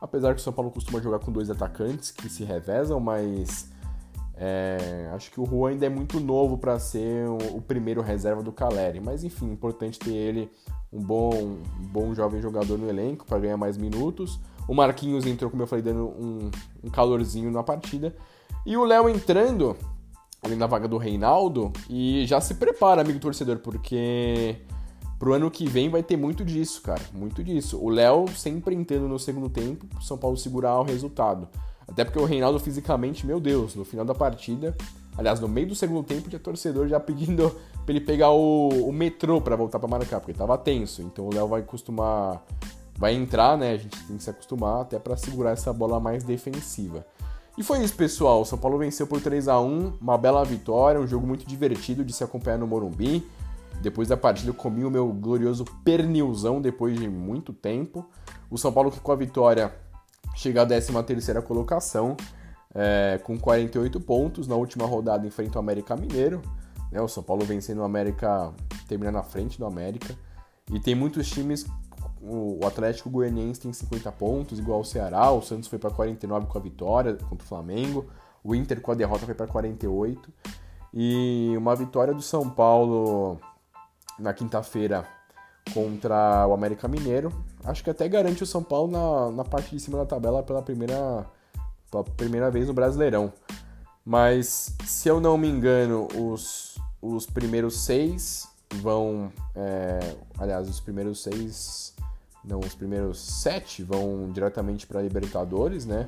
Apesar 0.01 0.35
que 0.35 0.41
o 0.41 0.43
São 0.43 0.53
Paulo 0.53 0.71
costuma 0.71 0.99
jogar 1.01 1.19
com 1.19 1.31
dois 1.31 1.49
atacantes 1.49 2.11
que 2.11 2.29
se 2.29 2.43
revezam, 2.43 2.99
mas 2.99 3.71
é, 4.37 5.09
acho 5.13 5.31
que 5.31 5.39
o 5.39 5.45
Juan 5.45 5.71
ainda 5.71 5.85
é 5.85 5.89
muito 5.89 6.19
novo 6.19 6.57
para 6.57 6.77
ser 6.77 7.27
o, 7.27 7.57
o, 7.57 7.61
primeiro 7.61 8.01
reserva 8.01 8.43
do 8.43 8.51
Caleri. 8.51 8.99
Mas 8.99 9.23
enfim, 9.23 9.51
importante 9.51 9.97
ter 9.97 10.13
ele, 10.13 10.51
um 10.91 11.01
bom, 11.01 11.31
um 11.33 11.87
bom 11.87 12.13
jovem 12.13 12.41
jogador 12.41 12.77
no 12.77 12.89
elenco 12.89 13.25
para 13.25 13.39
ganhar 13.39 13.57
mais 13.57 13.77
minutos. 13.77 14.39
O 14.67 14.73
Marquinhos 14.73 15.25
entrou, 15.25 15.49
como 15.49 15.63
eu 15.63 15.67
falei, 15.67 15.83
dando 15.83 16.07
um, 16.07 16.51
um 16.83 16.89
calorzinho 16.89 17.49
na 17.49 17.63
partida. 17.63 18.15
E 18.65 18.75
o 18.75 18.83
Léo 18.83 19.07
entrando, 19.07 19.77
ali 20.45 20.55
na 20.55 20.67
vaga 20.67 20.87
do 20.87 20.97
Reinaldo. 20.97 21.73
E 21.89 22.25
já 22.25 22.39
se 22.39 22.55
prepara, 22.55 23.01
amigo 23.01 23.19
torcedor, 23.19 23.57
porque 23.57 24.55
pro 25.19 25.33
ano 25.33 25.49
que 25.49 25.67
vem 25.67 25.89
vai 25.89 26.03
ter 26.03 26.15
muito 26.15 26.45
disso, 26.45 26.81
cara. 26.81 27.01
Muito 27.13 27.43
disso. 27.43 27.79
O 27.81 27.89
Léo 27.89 28.25
sempre 28.35 28.75
entrando 28.75 29.07
no 29.07 29.19
segundo 29.19 29.49
tempo, 29.49 29.87
pro 29.87 30.01
São 30.03 30.17
Paulo 30.17 30.37
segurar 30.37 30.79
o 30.79 30.83
resultado. 30.83 31.47
Até 31.87 32.03
porque 32.03 32.19
o 32.19 32.25
Reinaldo 32.25 32.59
fisicamente, 32.59 33.25
meu 33.25 33.39
Deus, 33.39 33.75
no 33.75 33.83
final 33.83 34.05
da 34.05 34.15
partida, 34.15 34.75
aliás, 35.17 35.39
no 35.39 35.47
meio 35.47 35.67
do 35.67 35.75
segundo 35.75 36.03
tempo, 36.03 36.29
tinha 36.29 36.39
torcedor 36.39 36.87
já 36.87 36.99
pedindo 36.99 37.49
pra 37.85 37.93
ele 37.93 38.01
pegar 38.01 38.31
o, 38.31 38.69
o 38.69 38.91
metrô 38.91 39.39
para 39.39 39.55
voltar 39.55 39.79
para 39.79 39.87
marcar, 39.87 40.19
porque 40.19 40.33
tava 40.33 40.57
tenso. 40.57 41.01
Então 41.01 41.27
o 41.27 41.33
Léo 41.33 41.47
vai 41.47 41.61
costumar 41.61 42.43
vai 42.97 43.13
entrar, 43.13 43.57
né? 43.57 43.73
A 43.73 43.77
gente 43.77 44.03
tem 44.05 44.17
que 44.17 44.23
se 44.23 44.29
acostumar 44.29 44.81
até 44.81 44.97
para 44.97 45.17
segurar 45.17 45.51
essa 45.51 45.71
bola 45.73 45.99
mais 45.99 46.23
defensiva. 46.23 47.05
E 47.57 47.63
foi 47.63 47.83
isso, 47.83 47.95
pessoal. 47.95 48.43
São 48.43 48.57
Paulo 48.57 48.77
venceu 48.77 49.07
por 49.07 49.21
3 49.21 49.47
a 49.47 49.59
1 49.59 49.97
uma 50.01 50.17
bela 50.17 50.43
vitória, 50.43 50.99
um 50.99 51.07
jogo 51.07 51.25
muito 51.25 51.47
divertido 51.47 52.03
de 52.03 52.11
se 52.11 52.23
acompanhar 52.23 52.57
no 52.57 52.67
Morumbi. 52.67 53.25
Depois 53.81 54.09
da 54.09 54.17
partida 54.17 54.49
eu 54.49 54.53
comi 54.53 54.83
o 54.83 54.89
meu 54.89 55.07
glorioso 55.07 55.63
pernilzão 55.83 56.61
depois 56.61 56.99
de 56.99 57.07
muito 57.07 57.53
tempo. 57.53 58.05
O 58.49 58.57
São 58.57 58.71
Paulo 58.71 58.91
que 58.91 58.99
com 58.99 59.11
a 59.11 59.15
vitória 59.15 59.73
chega 60.35 60.63
à 60.63 60.65
13 60.65 60.91
terceira 61.03 61.41
colocação, 61.41 62.17
é, 62.73 63.19
com 63.23 63.37
48 63.39 64.01
pontos. 64.01 64.47
Na 64.47 64.55
última 64.55 64.85
rodada 64.85 65.25
enfrenta 65.25 65.57
o 65.57 65.59
América 65.59 65.95
Mineiro. 65.95 66.41
Né? 66.91 67.01
O 67.01 67.07
São 67.07 67.23
Paulo 67.23 67.45
vencendo 67.45 67.79
o 67.79 67.83
América, 67.83 68.53
termina 68.87 69.11
na 69.11 69.23
frente 69.23 69.57
do 69.57 69.65
América. 69.65 70.13
E 70.73 70.79
tem 70.79 70.95
muitos 70.95 71.29
times 71.29 71.65
o 72.27 72.65
Atlético 72.65 73.09
Goianiense 73.09 73.61
tem 73.61 73.71
50 73.71 74.11
pontos, 74.13 74.57
igual 74.57 74.79
o 74.79 74.85
Ceará. 74.85 75.29
O 75.31 75.41
Santos 75.41 75.67
foi 75.67 75.77
para 75.77 75.91
49 75.91 76.47
com 76.47 76.57
a 76.57 76.61
vitória 76.61 77.13
contra 77.13 77.45
o 77.45 77.47
Flamengo. 77.47 78.07
O 78.43 78.55
Inter 78.55 78.81
com 78.81 78.91
a 78.91 78.95
derrota 78.95 79.25
foi 79.25 79.35
para 79.35 79.45
48. 79.45 80.33
E 80.91 81.53
uma 81.55 81.75
vitória 81.75 82.13
do 82.13 82.21
São 82.21 82.49
Paulo 82.49 83.39
na 84.17 84.33
quinta-feira 84.33 85.05
contra 85.71 86.47
o 86.47 86.53
América 86.53 86.87
Mineiro. 86.87 87.31
Acho 87.63 87.83
que 87.83 87.89
até 87.89 88.07
garante 88.07 88.41
o 88.41 88.47
São 88.47 88.63
Paulo 88.63 88.91
na, 88.91 89.31
na 89.31 89.43
parte 89.43 89.75
de 89.75 89.79
cima 89.79 89.97
da 89.97 90.05
tabela 90.05 90.41
pela 90.41 90.61
primeira, 90.61 91.25
pela 91.91 92.03
primeira 92.03 92.49
vez 92.49 92.67
no 92.67 92.73
Brasileirão. 92.73 93.31
Mas, 94.03 94.75
se 94.85 95.09
eu 95.09 95.19
não 95.19 95.37
me 95.37 95.47
engano, 95.47 96.07
os, 96.15 96.75
os 97.01 97.25
primeiros 97.25 97.85
seis 97.85 98.47
vão. 98.75 99.31
É, 99.55 100.15
aliás, 100.37 100.69
os 100.69 100.79
primeiros 100.79 101.23
seis 101.23 101.94
não, 102.47 102.59
os 102.59 102.75
primeiros 102.75 103.19
sete 103.19 103.83
vão 103.83 104.31
diretamente 104.31 104.85
para 104.85 105.01
Libertadores, 105.01 105.85
né? 105.85 106.07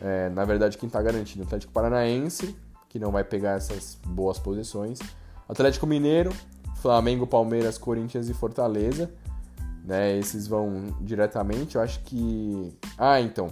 É, 0.00 0.28
na 0.30 0.44
verdade, 0.44 0.76
quem 0.76 0.86
está 0.86 1.00
garantido 1.00 1.42
é 1.42 1.44
o 1.44 1.46
Atlético 1.46 1.72
Paranaense, 1.72 2.56
que 2.88 2.98
não 2.98 3.10
vai 3.10 3.24
pegar 3.24 3.52
essas 3.52 3.98
boas 4.04 4.38
posições. 4.38 4.98
Atlético 5.48 5.86
Mineiro, 5.86 6.32
Flamengo, 6.76 7.26
Palmeiras, 7.26 7.78
Corinthians 7.78 8.28
e 8.28 8.34
Fortaleza. 8.34 9.10
Né, 9.84 10.18
esses 10.18 10.46
vão 10.46 10.94
diretamente. 11.00 11.76
Eu 11.76 11.82
acho 11.82 12.00
que. 12.00 12.72
Ah, 12.98 13.20
então. 13.20 13.50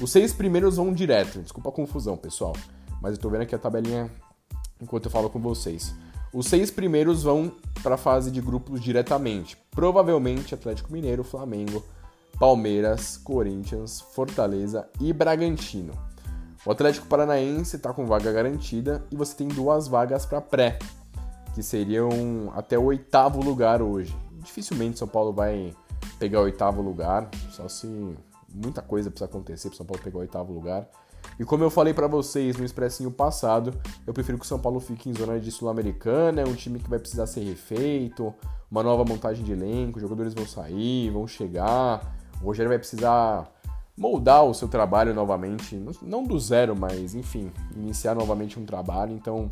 Os 0.00 0.10
seis 0.10 0.32
primeiros 0.32 0.76
vão 0.76 0.92
direto. 0.92 1.40
Desculpa 1.40 1.68
a 1.68 1.72
confusão, 1.72 2.16
pessoal. 2.16 2.54
Mas 3.02 3.12
eu 3.12 3.18
tô 3.18 3.28
vendo 3.28 3.42
aqui 3.42 3.54
a 3.54 3.58
tabelinha 3.58 4.10
enquanto 4.80 5.06
eu 5.06 5.10
falo 5.10 5.28
com 5.28 5.38
vocês. 5.38 5.94
Os 6.32 6.46
seis 6.46 6.70
primeiros 6.70 7.24
vão 7.24 7.52
para 7.82 7.96
a 7.96 7.98
fase 7.98 8.30
de 8.30 8.40
grupos 8.40 8.80
diretamente. 8.80 9.56
Provavelmente 9.70 10.54
Atlético 10.54 10.92
Mineiro, 10.92 11.24
Flamengo, 11.24 11.84
Palmeiras, 12.38 13.16
Corinthians, 13.16 14.00
Fortaleza 14.00 14.88
e 15.00 15.12
Bragantino. 15.12 15.92
O 16.64 16.70
Atlético 16.70 17.06
Paranaense 17.06 17.76
está 17.76 17.92
com 17.92 18.06
vaga 18.06 18.30
garantida 18.30 19.04
e 19.10 19.16
você 19.16 19.34
tem 19.34 19.48
duas 19.48 19.88
vagas 19.88 20.24
para 20.24 20.40
pré, 20.40 20.78
que 21.54 21.62
seriam 21.62 22.52
até 22.54 22.78
o 22.78 22.84
oitavo 22.84 23.42
lugar 23.42 23.82
hoje. 23.82 24.14
Dificilmente 24.44 24.98
São 24.98 25.08
Paulo 25.08 25.32
vai 25.32 25.74
pegar 26.18 26.40
o 26.40 26.44
oitavo 26.44 26.80
lugar, 26.80 27.28
só 27.50 27.66
se 27.66 27.88
muita 28.54 28.82
coisa 28.82 29.10
precisa 29.10 29.26
acontecer 29.26 29.68
para 29.68 29.76
São 29.76 29.86
Paulo 29.86 30.02
pegar 30.02 30.18
o 30.18 30.20
oitavo 30.20 30.52
lugar. 30.52 30.88
E 31.38 31.44
como 31.44 31.62
eu 31.62 31.70
falei 31.70 31.94
para 31.94 32.06
vocês 32.06 32.56
no 32.56 32.64
expressinho 32.64 33.10
passado, 33.10 33.74
eu 34.06 34.12
prefiro 34.12 34.38
que 34.38 34.44
o 34.44 34.48
São 34.48 34.58
Paulo 34.58 34.80
fique 34.80 35.08
em 35.08 35.14
zona 35.14 35.38
de 35.38 35.50
sul-americana, 35.50 36.42
é 36.42 36.44
um 36.44 36.54
time 36.54 36.78
que 36.78 36.88
vai 36.88 36.98
precisar 36.98 37.26
ser 37.26 37.40
refeito, 37.40 38.34
uma 38.70 38.82
nova 38.82 39.04
montagem 39.04 39.44
de 39.44 39.52
elenco, 39.52 39.96
os 39.96 40.02
jogadores 40.02 40.34
vão 40.34 40.46
sair, 40.46 41.10
vão 41.10 41.26
chegar, 41.26 42.14
o 42.40 42.46
Rogério 42.46 42.68
vai 42.68 42.78
precisar 42.78 43.50
moldar 43.96 44.44
o 44.44 44.54
seu 44.54 44.68
trabalho 44.68 45.12
novamente, 45.12 45.76
não 46.02 46.24
do 46.24 46.38
zero, 46.38 46.74
mas 46.74 47.14
enfim, 47.14 47.52
iniciar 47.76 48.14
novamente 48.14 48.58
um 48.58 48.64
trabalho, 48.64 49.12
então 49.12 49.50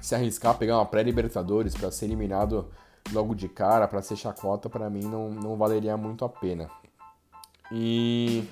se 0.00 0.14
arriscar 0.14 0.58
pegar 0.58 0.76
uma 0.76 0.84
pré-libertadores 0.84 1.74
para 1.74 1.90
ser 1.90 2.04
eliminado 2.04 2.68
logo 3.12 3.34
de 3.34 3.48
cara, 3.48 3.88
para 3.88 4.02
ser 4.02 4.16
chacota, 4.16 4.68
para 4.68 4.90
mim 4.90 5.04
não, 5.04 5.30
não 5.30 5.56
valeria 5.56 5.96
muito 5.96 6.24
a 6.24 6.28
pena. 6.28 6.68
E 7.72 8.44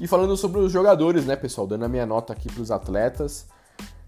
e 0.00 0.08
falando 0.08 0.36
sobre 0.36 0.60
os 0.60 0.72
jogadores, 0.72 1.24
né, 1.24 1.36
pessoal? 1.36 1.66
Dando 1.66 1.84
a 1.84 1.88
minha 1.88 2.04
nota 2.04 2.32
aqui 2.32 2.50
para 2.50 2.62
os 2.62 2.70
atletas. 2.70 3.46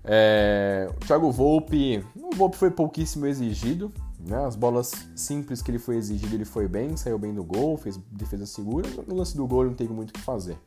É, 0.05 0.89
o 0.91 1.07
Thiago 1.07 1.31
Volpe, 1.31 2.05
o 2.17 2.35
Volpe 2.35 2.57
foi 2.57 2.71
pouquíssimo 2.71 3.27
exigido, 3.27 3.93
né? 4.21 4.45
As 4.45 4.57
bolas 4.57 4.93
simples 5.15 5.63
que 5.63 5.71
ele 5.71 5.79
foi 5.79 5.97
exigido, 5.97 6.35
ele 6.35 6.45
foi 6.45 6.67
bem, 6.69 6.97
saiu 6.97 7.19
bem 7.19 7.33
do 7.33 7.45
gol, 7.45 7.77
fez 7.77 7.99
defesa 8.11 8.47
segura. 8.47 8.89
No 9.07 9.17
lance 9.17 9.37
do 9.37 9.47
gol, 9.47 9.63
ele 9.63 9.71
não 9.71 9.77
tem 9.77 9.89
muito 9.89 10.11
o 10.11 10.13
que 10.13 10.21
fazer. 10.21 10.59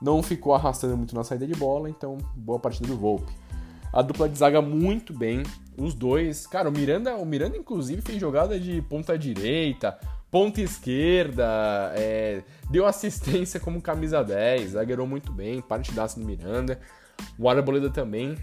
Não 0.00 0.22
ficou 0.22 0.54
arrastando 0.54 0.96
muito 0.96 1.14
na 1.14 1.24
saída 1.24 1.46
de 1.46 1.54
bola, 1.54 1.88
então 1.88 2.18
boa 2.34 2.58
partida 2.58 2.88
do 2.88 2.96
Volpe. 2.96 3.32
A 3.92 4.02
dupla 4.02 4.28
de 4.28 4.36
zaga 4.36 4.60
muito 4.60 5.12
bem, 5.12 5.42
os 5.78 5.94
dois. 5.94 6.46
Cara, 6.46 6.68
o 6.68 6.72
Miranda, 6.72 7.14
o 7.16 7.24
Miranda 7.24 7.56
inclusive 7.56 8.02
fez 8.02 8.20
jogada 8.20 8.58
de 8.58 8.82
ponta 8.82 9.16
direita, 9.16 9.98
ponta 10.34 10.60
esquerda, 10.60 11.92
é, 11.94 12.42
deu 12.68 12.84
assistência 12.86 13.60
como 13.60 13.80
camisa 13.80 14.20
10, 14.20 14.72
zagueirou 14.72 15.06
muito 15.06 15.32
bem, 15.32 15.62
partidaço 15.62 16.18
no 16.18 16.26
Miranda. 16.26 16.80
O 17.38 17.48
Arboleda 17.48 17.88
também, 17.88 18.34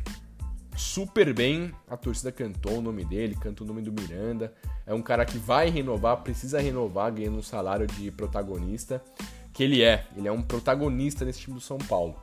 super 0.73 1.33
bem, 1.33 1.73
a 1.89 1.97
torcida 1.97 2.31
cantou 2.31 2.77
o 2.77 2.81
nome 2.81 3.03
dele, 3.03 3.35
canta 3.35 3.65
o 3.65 3.67
nome 3.67 3.81
do 3.81 3.91
Miranda. 3.91 4.53
É 4.87 4.93
um 4.93 5.01
cara 5.01 5.25
que 5.25 5.37
vai 5.37 5.69
renovar, 5.69 6.15
precisa 6.23 6.61
renovar, 6.61 7.11
ganhando 7.11 7.39
um 7.39 7.43
salário 7.43 7.85
de 7.85 8.09
protagonista, 8.09 9.03
que 9.51 9.61
ele 9.61 9.83
é. 9.83 10.05
Ele 10.15 10.29
é 10.29 10.31
um 10.31 10.41
protagonista 10.41 11.25
nesse 11.25 11.41
time 11.41 11.55
do 11.55 11.61
São 11.61 11.77
Paulo. 11.77 12.15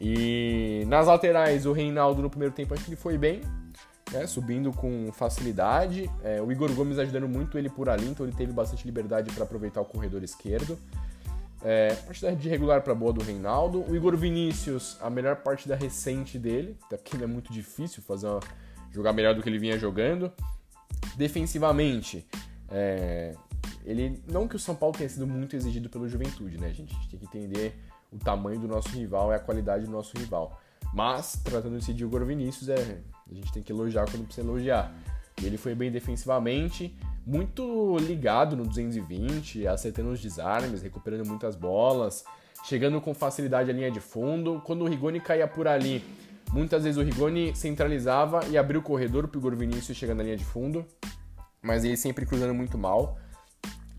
E 0.00 0.84
nas 0.86 1.06
laterais, 1.06 1.66
o 1.66 1.72
Reinaldo 1.72 2.22
no 2.22 2.30
primeiro 2.30 2.54
tempo 2.54 2.72
acho 2.72 2.84
que 2.84 2.88
ele 2.88 2.96
foi 2.96 3.18
bem, 3.18 3.42
né, 4.12 4.26
subindo 4.26 4.72
com 4.72 5.10
facilidade. 5.12 6.10
É, 6.22 6.40
o 6.40 6.50
Igor 6.50 6.72
Gomes 6.72 6.98
ajudando 6.98 7.28
muito 7.28 7.58
ele 7.58 7.68
por 7.68 7.88
ali, 7.88 8.08
então 8.08 8.26
ele 8.26 8.34
teve 8.34 8.52
bastante 8.52 8.84
liberdade 8.84 9.32
para 9.32 9.44
aproveitar 9.44 9.80
o 9.80 9.84
corredor 9.84 10.22
esquerdo. 10.22 10.78
É, 11.62 11.94
partida 11.94 12.34
de 12.34 12.48
regular 12.48 12.82
para 12.82 12.94
boa 12.94 13.12
do 13.12 13.22
Reinaldo. 13.22 13.84
O 13.90 13.96
Igor 13.96 14.16
Vinícius, 14.16 14.96
a 15.00 15.10
melhor 15.10 15.36
partida 15.36 15.74
recente 15.74 16.38
dele, 16.38 16.76
até 16.84 16.96
porque 16.96 17.16
é 17.16 17.26
muito 17.26 17.52
difícil 17.52 18.02
fazer 18.02 18.28
uma, 18.28 18.40
jogar 18.92 19.12
melhor 19.12 19.34
do 19.34 19.42
que 19.42 19.48
ele 19.48 19.58
vinha 19.58 19.78
jogando. 19.78 20.32
Defensivamente, 21.16 22.26
é, 22.68 23.34
ele 23.84 24.22
não 24.28 24.46
que 24.46 24.56
o 24.56 24.58
São 24.58 24.74
Paulo 24.74 24.96
tenha 24.96 25.08
sido 25.08 25.26
muito 25.26 25.56
exigido 25.56 25.88
pelo 25.88 26.08
Juventude, 26.08 26.58
né, 26.58 26.72
gente? 26.72 26.94
A 26.94 26.98
gente 26.98 27.08
tem 27.08 27.18
que 27.18 27.26
entender 27.26 27.74
o 28.12 28.18
tamanho 28.18 28.60
do 28.60 28.68
nosso 28.68 28.88
rival 28.90 29.32
e 29.32 29.34
a 29.34 29.38
qualidade 29.38 29.86
do 29.86 29.90
nosso 29.90 30.16
rival. 30.16 30.60
Mas, 30.92 31.40
tratando-se 31.42 31.92
de 31.92 32.04
Igor 32.04 32.24
Vinícius, 32.24 32.68
é, 32.68 33.00
a 33.30 33.34
gente 33.34 33.52
tem 33.52 33.62
que 33.62 33.72
elogiar 33.72 34.04
quando 34.10 34.24
precisa 34.24 34.46
elogiar. 34.46 34.92
Ele 35.42 35.58
foi 35.58 35.74
bem 35.74 35.90
defensivamente, 35.90 36.96
muito 37.26 37.96
ligado 37.98 38.56
no 38.56 38.64
220, 38.64 39.66
acertando 39.66 40.10
os 40.10 40.20
desarmes, 40.20 40.82
recuperando 40.82 41.26
muitas 41.26 41.56
bolas, 41.56 42.24
chegando 42.64 43.00
com 43.00 43.12
facilidade 43.12 43.70
à 43.70 43.72
linha 43.74 43.90
de 43.90 44.00
fundo. 44.00 44.62
Quando 44.64 44.82
o 44.82 44.88
Rigoni 44.88 45.20
caía 45.20 45.46
por 45.46 45.68
ali, 45.68 46.02
muitas 46.52 46.84
vezes 46.84 46.96
o 46.96 47.02
Rigoni 47.02 47.54
centralizava 47.54 48.46
e 48.46 48.56
abria 48.56 48.78
o 48.78 48.82
corredor 48.82 49.28
para 49.28 49.36
o 49.36 49.40
Igor 49.40 49.56
Vinícius 49.56 49.96
chegar 49.96 50.14
na 50.14 50.22
linha 50.22 50.36
de 50.36 50.44
fundo, 50.44 50.86
mas 51.60 51.84
ele 51.84 51.96
sempre 51.96 52.24
cruzando 52.24 52.54
muito 52.54 52.78
mal. 52.78 53.18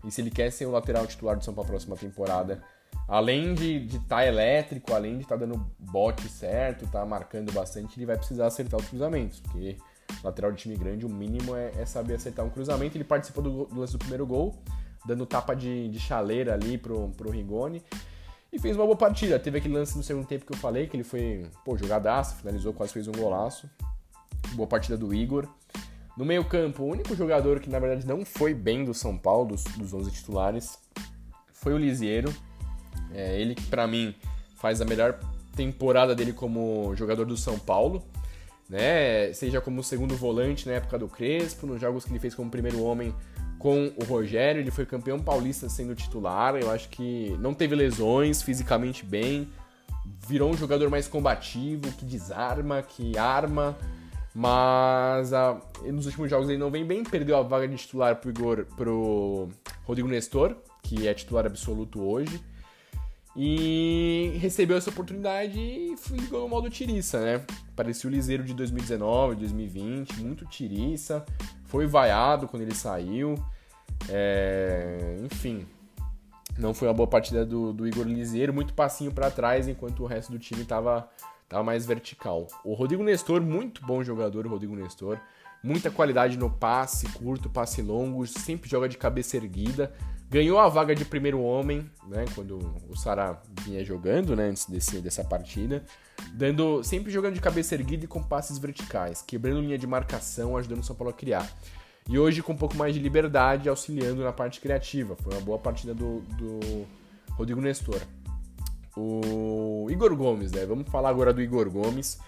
E 0.04 0.10
se 0.10 0.20
ele 0.20 0.30
quer 0.30 0.50
ser 0.50 0.66
o 0.66 0.70
lateral 0.70 1.06
titular 1.06 1.36
do 1.36 1.44
São 1.44 1.54
Paulo 1.54 1.70
próxima 1.70 1.96
temporada, 1.96 2.62
além 3.08 3.54
de 3.54 3.86
estar 3.86 4.16
tá 4.16 4.26
elétrico, 4.26 4.94
além 4.94 5.16
de 5.16 5.22
estar 5.22 5.38
tá 5.38 5.46
dando 5.46 5.66
bote 5.78 6.28
certo, 6.28 6.84
estar 6.84 7.00
tá 7.00 7.06
marcando 7.06 7.50
bastante, 7.52 7.98
ele 7.98 8.04
vai 8.04 8.18
precisar 8.18 8.46
acertar 8.46 8.78
os 8.78 8.86
cruzamentos, 8.86 9.40
porque 9.40 9.78
lateral 10.22 10.52
de 10.52 10.58
time 10.58 10.76
grande, 10.76 11.06
o 11.06 11.08
mínimo 11.08 11.56
é, 11.56 11.72
é 11.78 11.86
saber 11.86 12.14
acertar 12.14 12.44
um 12.44 12.50
cruzamento. 12.50 12.96
Ele 12.96 13.04
participou 13.04 13.42
do, 13.42 13.64
do 13.64 13.80
lance 13.80 13.92
do 13.92 13.98
primeiro 13.98 14.26
gol, 14.26 14.54
dando 15.06 15.24
tapa 15.24 15.54
de, 15.54 15.88
de 15.88 15.98
chaleira 15.98 16.52
ali 16.52 16.76
pro, 16.76 17.08
pro 17.10 17.30
Rigoni. 17.30 17.82
E 18.52 18.58
fez 18.58 18.76
uma 18.76 18.84
boa 18.84 18.96
partida. 18.96 19.38
Teve 19.38 19.58
aquele 19.58 19.74
lance 19.74 19.96
no 19.96 20.02
segundo 20.02 20.26
tempo 20.26 20.44
que 20.44 20.52
eu 20.52 20.56
falei, 20.56 20.86
que 20.86 20.96
ele 20.96 21.04
foi, 21.04 21.46
pô, 21.64 21.76
jogadaço, 21.76 22.36
finalizou, 22.36 22.72
quase 22.72 22.92
fez 22.92 23.08
um 23.08 23.12
golaço. 23.12 23.68
Boa 24.54 24.66
partida 24.66 24.96
do 24.96 25.14
Igor. 25.14 25.46
No 26.16 26.24
meio-campo, 26.24 26.82
o 26.82 26.86
único 26.86 27.14
jogador 27.14 27.60
que 27.60 27.70
na 27.70 27.78
verdade 27.78 28.06
não 28.06 28.24
foi 28.24 28.52
bem 28.52 28.84
do 28.84 28.92
São 28.92 29.16
Paulo, 29.16 29.50
dos, 29.50 29.64
dos 29.64 29.94
11 29.94 30.10
titulares, 30.10 30.78
foi 31.52 31.72
o 31.72 31.78
Lisieiro. 31.78 32.34
É 33.12 33.40
ele 33.40 33.54
para 33.70 33.86
mim, 33.86 34.14
faz 34.56 34.80
a 34.80 34.84
melhor 34.84 35.18
temporada 35.56 36.14
dele 36.14 36.32
como 36.32 36.94
jogador 36.96 37.24
do 37.24 37.36
São 37.36 37.58
Paulo. 37.58 38.04
Né? 38.68 39.32
Seja 39.32 39.60
como 39.60 39.82
segundo 39.82 40.14
volante 40.14 40.68
na 40.68 40.74
época 40.74 40.98
do 40.98 41.08
Crespo, 41.08 41.66
nos 41.66 41.80
jogos 41.80 42.04
que 42.04 42.10
ele 42.10 42.18
fez 42.18 42.34
como 42.34 42.50
primeiro 42.50 42.82
homem 42.82 43.14
com 43.58 43.92
o 43.96 44.04
Rogério, 44.04 44.60
ele 44.60 44.70
foi 44.70 44.86
campeão 44.86 45.18
paulista 45.18 45.68
sendo 45.68 45.94
titular. 45.94 46.54
Eu 46.54 46.70
acho 46.70 46.88
que 46.88 47.36
não 47.40 47.54
teve 47.54 47.74
lesões, 47.74 48.40
fisicamente 48.42 49.04
bem, 49.04 49.48
virou 50.26 50.50
um 50.50 50.56
jogador 50.56 50.88
mais 50.90 51.08
combativo, 51.08 51.90
que 51.92 52.04
desarma, 52.04 52.82
que 52.82 53.18
arma. 53.18 53.76
Mas 54.34 55.32
a, 55.32 55.60
nos 55.84 56.06
últimos 56.06 56.30
jogos 56.30 56.48
ele 56.48 56.58
não 56.58 56.70
vem 56.70 56.84
bem, 56.84 57.02
perdeu 57.02 57.36
a 57.36 57.42
vaga 57.42 57.66
de 57.66 57.76
titular 57.76 58.16
pro, 58.16 58.30
Igor, 58.30 58.66
pro 58.76 59.48
Rodrigo 59.84 60.06
Nestor, 60.06 60.54
que 60.82 61.08
é 61.08 61.14
titular 61.14 61.44
absoluto 61.44 62.00
hoje. 62.00 62.40
E 63.40 64.32
recebeu 64.40 64.76
essa 64.76 64.90
oportunidade 64.90 65.60
e 65.60 65.94
ficou 65.96 66.40
no 66.40 66.48
modo 66.48 66.68
tiriça, 66.68 67.20
né? 67.20 67.46
Parecia 67.76 68.10
o 68.10 68.12
Liseiro 68.12 68.42
de 68.42 68.52
2019, 68.52 69.36
2020, 69.36 70.20
muito 70.20 70.44
tiriça. 70.44 71.24
Foi 71.62 71.86
vaiado 71.86 72.48
quando 72.48 72.62
ele 72.62 72.74
saiu. 72.74 73.36
É... 74.08 75.20
Enfim, 75.24 75.64
não 76.58 76.74
foi 76.74 76.88
uma 76.88 76.94
boa 76.94 77.06
partida 77.06 77.46
do, 77.46 77.72
do 77.72 77.86
Igor 77.86 78.04
Liseiro, 78.04 78.52
muito 78.52 78.74
passinho 78.74 79.12
para 79.12 79.30
trás, 79.30 79.68
enquanto 79.68 80.02
o 80.02 80.06
resto 80.06 80.32
do 80.32 80.38
time 80.40 80.64
tava, 80.64 81.08
tava 81.48 81.62
mais 81.62 81.86
vertical. 81.86 82.48
O 82.64 82.74
Rodrigo 82.74 83.04
Nestor, 83.04 83.40
muito 83.40 83.86
bom 83.86 84.02
jogador, 84.02 84.46
o 84.46 84.50
Rodrigo 84.50 84.74
Nestor. 84.74 85.16
Muita 85.62 85.92
qualidade 85.92 86.36
no 86.36 86.50
passe 86.50 87.08
curto, 87.10 87.48
passe 87.48 87.82
longo, 87.82 88.26
sempre 88.26 88.68
joga 88.68 88.88
de 88.88 88.98
cabeça 88.98 89.36
erguida. 89.36 89.92
Ganhou 90.30 90.58
a 90.58 90.68
vaga 90.68 90.94
de 90.94 91.06
primeiro 91.06 91.40
homem, 91.40 91.90
né, 92.06 92.26
quando 92.34 92.58
o 92.88 92.94
Sara 92.94 93.40
vinha 93.62 93.82
jogando, 93.82 94.36
né, 94.36 94.48
antes 94.48 94.66
desse, 94.66 95.00
dessa 95.00 95.24
partida, 95.24 95.82
dando 96.34 96.82
sempre 96.84 97.10
jogando 97.10 97.34
de 97.34 97.40
cabeça 97.40 97.74
erguida 97.74 98.04
e 98.04 98.08
com 98.08 98.22
passes 98.22 98.58
verticais, 98.58 99.22
quebrando 99.22 99.60
linha 99.62 99.78
de 99.78 99.86
marcação, 99.86 100.56
ajudando 100.56 100.80
o 100.80 100.84
São 100.84 100.94
Paulo 100.94 101.10
a 101.10 101.14
criar. 101.14 101.50
E 102.08 102.18
hoje 102.18 102.42
com 102.42 102.52
um 102.52 102.56
pouco 102.56 102.76
mais 102.76 102.94
de 102.94 103.00
liberdade, 103.00 103.68
auxiliando 103.68 104.22
na 104.22 104.32
parte 104.32 104.60
criativa. 104.60 105.14
Foi 105.16 105.32
uma 105.32 105.42
boa 105.42 105.58
partida 105.58 105.94
do, 105.94 106.20
do 106.20 106.86
Rodrigo 107.32 107.60
Nestor. 107.60 108.00
O 108.96 109.86
Igor 109.90 110.14
Gomes, 110.16 110.50
né? 110.50 110.64
Vamos 110.66 110.88
falar 110.88 111.10
agora 111.10 111.32
do 111.32 111.40
Igor 111.42 111.70
Gomes, 111.70 112.18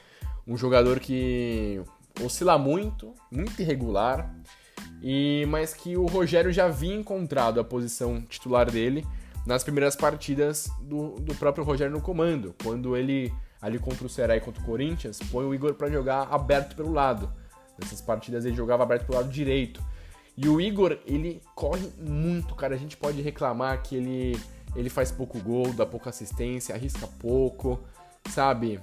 um 0.46 0.56
jogador 0.56 1.00
que 1.00 1.82
oscila 2.22 2.58
muito, 2.58 3.14
muito 3.30 3.60
irregular, 3.60 4.34
e 5.02 5.46
mas 5.48 5.72
que 5.72 5.96
o 5.96 6.06
Rogério 6.06 6.52
já 6.52 6.66
havia 6.66 6.94
encontrado 6.94 7.58
a 7.60 7.64
posição 7.64 8.20
titular 8.22 8.70
dele 8.70 9.06
nas 9.46 9.64
primeiras 9.64 9.96
partidas 9.96 10.70
do, 10.82 11.16
do 11.20 11.34
próprio 11.34 11.64
Rogério 11.64 11.92
no 11.92 12.00
comando, 12.00 12.54
quando 12.62 12.96
ele 12.96 13.32
ali 13.60 13.78
contra 13.78 14.06
o 14.06 14.08
Ceará 14.08 14.36
e 14.36 14.40
contra 14.40 14.62
o 14.62 14.66
Corinthians 14.66 15.18
põe 15.30 15.44
o 15.44 15.54
Igor 15.54 15.74
para 15.74 15.90
jogar 15.90 16.28
aberto 16.30 16.74
pelo 16.74 16.92
lado. 16.92 17.30
Nessas 17.78 18.00
partidas 18.00 18.44
ele 18.44 18.54
jogava 18.54 18.82
aberto 18.82 19.06
pelo 19.06 19.18
lado 19.18 19.30
direito. 19.30 19.82
E 20.36 20.48
o 20.48 20.60
Igor, 20.60 20.98
ele 21.06 21.42
corre 21.54 21.90
muito, 21.98 22.54
cara. 22.54 22.74
A 22.74 22.78
gente 22.78 22.96
pode 22.96 23.20
reclamar 23.20 23.82
que 23.82 23.96
ele, 23.96 24.40
ele 24.74 24.88
faz 24.88 25.10
pouco 25.10 25.38
gol, 25.40 25.72
dá 25.72 25.84
pouca 25.84 26.10
assistência, 26.10 26.74
arrisca 26.74 27.06
pouco, 27.06 27.80
sabe? 28.30 28.80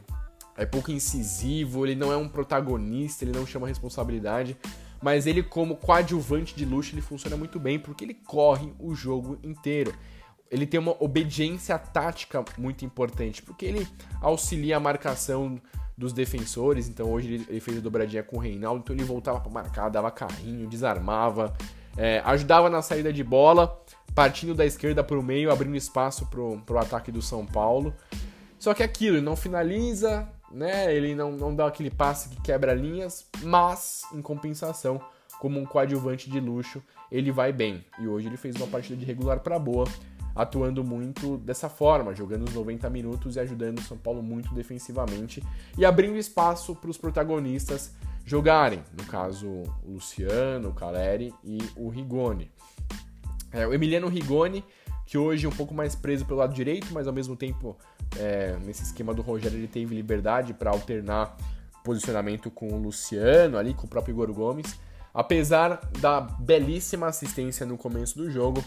É 0.56 0.66
pouco 0.66 0.92
incisivo, 0.92 1.86
ele 1.86 1.96
não 1.96 2.12
é 2.12 2.18
um 2.18 2.28
protagonista, 2.28 3.24
ele 3.24 3.32
não 3.32 3.46
chama 3.46 3.68
responsabilidade. 3.68 4.58
Mas 5.02 5.28
ele, 5.28 5.44
como 5.44 5.76
coadjuvante 5.76 6.56
de 6.56 6.66
luxo, 6.66 6.94
ele 6.94 7.02
funciona 7.02 7.38
muito 7.38 7.60
bem 7.60 7.80
porque 7.80 8.04
ele 8.04 8.14
corre 8.14 8.72
o 8.80 8.96
jogo 8.96 9.38
inteiro. 9.44 9.94
Ele 10.50 10.66
tem 10.66 10.80
uma 10.80 10.96
obediência 11.00 11.78
tática 11.78 12.44
muito 12.58 12.86
importante, 12.86 13.42
porque 13.42 13.66
ele 13.66 13.88
auxilia 14.22 14.78
a 14.78 14.80
marcação 14.80 15.62
dos 15.98 16.14
defensores. 16.14 16.88
Então 16.88 17.12
hoje 17.12 17.46
ele, 17.50 17.60
fez 17.60 17.78
a 17.78 17.82
dobradinha 17.82 18.24
com 18.24 18.38
o 18.38 18.40
Reinaldo, 18.40 18.82
então 18.84 18.96
ele 18.96 19.04
voltava 19.04 19.40
para 19.40 19.52
marcar, 19.52 19.90
dava 19.90 20.12
carrinho, 20.12 20.68
desarmava, 20.68 21.54
é, 21.98 22.22
ajudava 22.26 22.70
na 22.70 22.82
saída 22.82 23.12
de 23.12 23.24
bola, 23.24 23.84
partindo 24.14 24.54
da 24.54 24.66
esquerda 24.66 25.04
para 25.04 25.18
o 25.18 25.24
meio, 25.24 25.52
abrindo 25.52 25.76
espaço 25.76 26.28
para 26.28 26.42
o 26.42 26.80
ataque 26.80 27.12
do 27.12 27.22
São 27.22 27.46
Paulo. 27.46 27.94
Só 28.60 28.74
que 28.74 28.84
aquilo, 28.84 29.18
ele 29.18 29.26
não 29.26 29.36
finaliza, 29.36 30.28
né? 30.52 30.94
Ele 30.94 31.16
não, 31.16 31.32
não 31.32 31.56
dá 31.56 31.68
aquele 31.68 31.90
passe 31.90 32.30
que 32.30 32.42
quebra 32.42 32.74
linhas, 32.74 33.26
mas 33.44 34.04
em 34.14 34.22
compensação, 34.22 35.02
como 35.40 35.60
um 35.60 35.66
coadjuvante 35.66 36.30
de 36.30 36.40
luxo, 36.40 36.82
ele 37.12 37.32
vai 37.32 37.52
bem. 37.52 37.86
E 38.00 38.08
hoje 38.08 38.28
ele 38.28 38.38
fez 38.38 38.56
uma 38.56 38.68
partida 38.68 38.98
de 38.98 39.06
regular 39.06 39.40
para 39.40 39.58
boa 39.60 39.86
atuando 40.38 40.84
muito 40.84 41.38
dessa 41.38 41.68
forma, 41.68 42.14
jogando 42.14 42.48
os 42.48 42.54
90 42.54 42.88
minutos 42.92 43.36
e 43.36 43.40
ajudando 43.40 43.80
o 43.80 43.84
São 43.84 43.98
Paulo 43.98 44.22
muito 44.22 44.54
defensivamente 44.54 45.44
e 45.76 45.84
abrindo 45.84 46.16
espaço 46.16 46.76
para 46.76 46.92
os 46.92 46.98
protagonistas 46.98 47.92
jogarem, 48.24 48.84
no 48.96 49.04
caso 49.06 49.48
o 49.48 49.94
Luciano, 49.94 50.70
o 50.70 50.74
Caleri 50.74 51.34
e 51.44 51.58
o 51.76 51.90
Rigoni. 51.90 52.52
É, 53.52 53.66
o 53.66 53.74
Emiliano 53.74 54.08
Rigoni, 54.08 54.64
que 55.08 55.18
hoje 55.18 55.46
é 55.46 55.50
um 55.50 55.54
pouco 55.54 55.74
mais 55.74 55.96
preso 55.96 56.26
pelo 56.26 56.40
lado 56.40 56.54
direito, 56.54 56.88
mas 56.92 57.08
ao 57.08 57.14
mesmo 57.14 57.36
tempo, 57.36 57.78
é, 58.18 58.58
nesse 58.66 58.84
esquema 58.84 59.14
do 59.14 59.22
Rogério, 59.22 59.58
ele 59.58 59.68
teve 59.68 59.96
liberdade 59.96 60.54
para 60.54 60.70
alternar 60.70 61.36
posicionamento 61.82 62.52
com 62.52 62.68
o 62.68 62.78
Luciano, 62.78 63.58
ali 63.58 63.74
com 63.74 63.88
o 63.88 63.90
próprio 63.90 64.12
Igor 64.12 64.34
Gomes. 64.34 64.78
Apesar 65.14 65.80
da 66.00 66.20
belíssima 66.20 67.08
assistência 67.08 67.66
no 67.66 67.78
começo 67.78 68.18
do 68.18 68.30
jogo, 68.30 68.62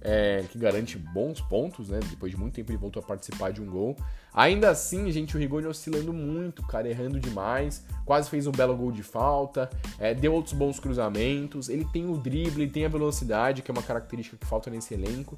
é, 0.00 0.44
que 0.50 0.58
garante 0.58 0.98
bons 0.98 1.42
pontos, 1.42 1.90
né? 1.90 2.00
Depois 2.08 2.32
de 2.32 2.38
muito 2.38 2.54
tempo 2.54 2.72
ele 2.72 2.78
voltou 2.78 3.02
a 3.02 3.06
participar 3.06 3.52
de 3.52 3.60
um 3.60 3.66
gol. 3.66 3.94
Ainda 4.32 4.70
assim, 4.70 5.12
gente, 5.12 5.36
o 5.36 5.38
Rigoni 5.38 5.66
oscilando 5.66 6.12
muito, 6.12 6.62
cara, 6.66 6.88
errando 6.88 7.20
demais. 7.20 7.84
Quase 8.06 8.30
fez 8.30 8.46
um 8.46 8.50
belo 8.50 8.74
gol 8.74 8.90
de 8.90 9.02
falta, 9.02 9.68
é, 9.98 10.14
deu 10.14 10.32
outros 10.32 10.54
bons 10.54 10.80
cruzamentos. 10.80 11.68
Ele 11.68 11.84
tem 11.92 12.08
o 12.08 12.16
drible, 12.16 12.62
ele 12.62 12.72
tem 12.72 12.86
a 12.86 12.88
velocidade, 12.88 13.60
que 13.60 13.70
é 13.70 13.74
uma 13.74 13.82
característica 13.82 14.38
que 14.38 14.46
falta 14.46 14.70
nesse 14.70 14.94
elenco. 14.94 15.36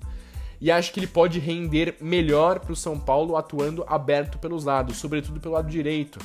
E 0.60 0.70
acho 0.70 0.92
que 0.92 1.00
ele 1.00 1.06
pode 1.06 1.38
render 1.38 1.96
melhor 2.00 2.60
para 2.60 2.72
o 2.72 2.76
São 2.76 2.98
Paulo 2.98 3.36
atuando 3.36 3.84
aberto 3.86 4.38
pelos 4.38 4.64
lados, 4.64 4.96
sobretudo 4.96 5.40
pelo 5.40 5.54
lado 5.54 5.68
direito, 5.68 6.18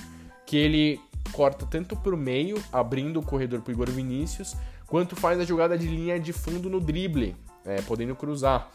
que 0.46 0.58
ele 0.58 1.00
corta 1.32 1.66
tanto 1.66 1.96
para 1.96 2.14
o 2.14 2.18
meio, 2.18 2.62
abrindo 2.72 3.20
o 3.20 3.24
corredor 3.24 3.62
para 3.62 3.74
Igor 3.74 3.90
Vinícius, 3.90 4.56
quanto 4.88 5.16
faz 5.16 5.40
a 5.40 5.46
jogada 5.46 5.78
de 5.78 5.88
linha 5.88 6.20
de 6.20 6.34
fundo 6.34 6.70
no 6.70 6.80
drible, 6.80 7.36
é, 7.66 7.82
podendo 7.82 8.16
cruzar. 8.16 8.72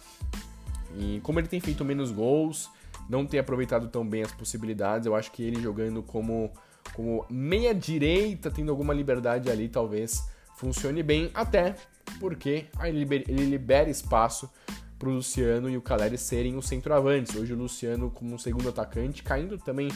E 0.96 1.20
como 1.22 1.40
ele 1.40 1.48
tem 1.48 1.60
feito 1.60 1.84
menos 1.84 2.12
gols, 2.12 2.70
não 3.08 3.26
tem 3.26 3.40
aproveitado 3.40 3.88
tão 3.88 4.06
bem 4.06 4.22
as 4.22 4.32
possibilidades, 4.32 5.06
eu 5.06 5.14
acho 5.14 5.30
que 5.32 5.42
ele 5.42 5.60
jogando 5.60 6.02
como, 6.02 6.52
como 6.94 7.26
meia 7.28 7.74
direita, 7.74 8.50
tendo 8.50 8.70
alguma 8.70 8.94
liberdade 8.94 9.50
ali, 9.50 9.68
talvez 9.68 10.28
funcione 10.56 11.02
bem, 11.02 11.30
até 11.34 11.74
porque 12.20 12.66
ele 12.82 13.00
libera, 13.00 13.24
ele 13.26 13.44
libera 13.46 13.90
espaço 13.90 14.48
para 14.98 15.08
o 15.08 15.12
Luciano 15.12 15.68
e 15.68 15.76
o 15.76 15.82
Caleri 15.82 16.16
serem 16.16 16.56
os 16.56 16.66
centroavantes. 16.66 17.34
Hoje 17.34 17.52
o 17.52 17.56
Luciano 17.56 18.10
como 18.10 18.34
um 18.34 18.38
segundo 18.38 18.68
atacante, 18.68 19.22
caindo 19.22 19.58
também 19.58 19.88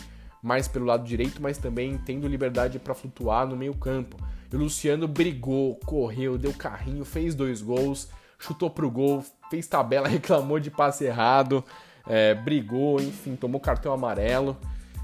mais 0.43 0.69
pelo 0.69 0.85
lado 0.85 1.05
direito, 1.05 1.41
mas 1.43 1.59
também 1.59 1.99
tendo 1.99 2.27
liberdade 2.27 2.79
para 2.79 2.95
flutuar 2.95 3.47
no 3.47 3.57
meio 3.57 3.75
campo. 3.75 4.17
E 4.51 4.57
o 4.57 4.59
Luciano 4.59 5.07
brigou, 5.07 5.77
correu, 5.85 6.39
deu 6.39 6.53
carrinho, 6.55 7.05
fez 7.05 7.35
dois 7.35 7.61
gols, 7.61 8.09
chutou 8.39 8.71
pro 8.71 8.91
gol, 8.91 9.25
fez 9.51 9.67
tabela, 9.67 10.09
reclamou 10.09 10.59
de 10.59 10.71
passe 10.71 11.05
errado, 11.05 11.65
é, 12.07 12.35
brigou, 12.35 13.01
enfim, 13.01 13.37
tomou 13.37 13.61
cartão 13.61 13.93
amarelo. 13.93 14.57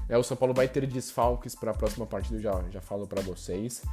É, 0.07 0.17
o 0.17 0.23
São 0.23 0.37
Paulo 0.37 0.53
vai 0.53 0.67
ter 0.67 0.85
desfalques 0.85 1.55
para 1.55 1.71
a 1.71 1.73
próxima 1.73 2.05
partida, 2.05 2.39
já, 2.39 2.63
já 2.69 2.81
falo 2.81 3.07
para 3.07 3.21
vocês. 3.21 3.83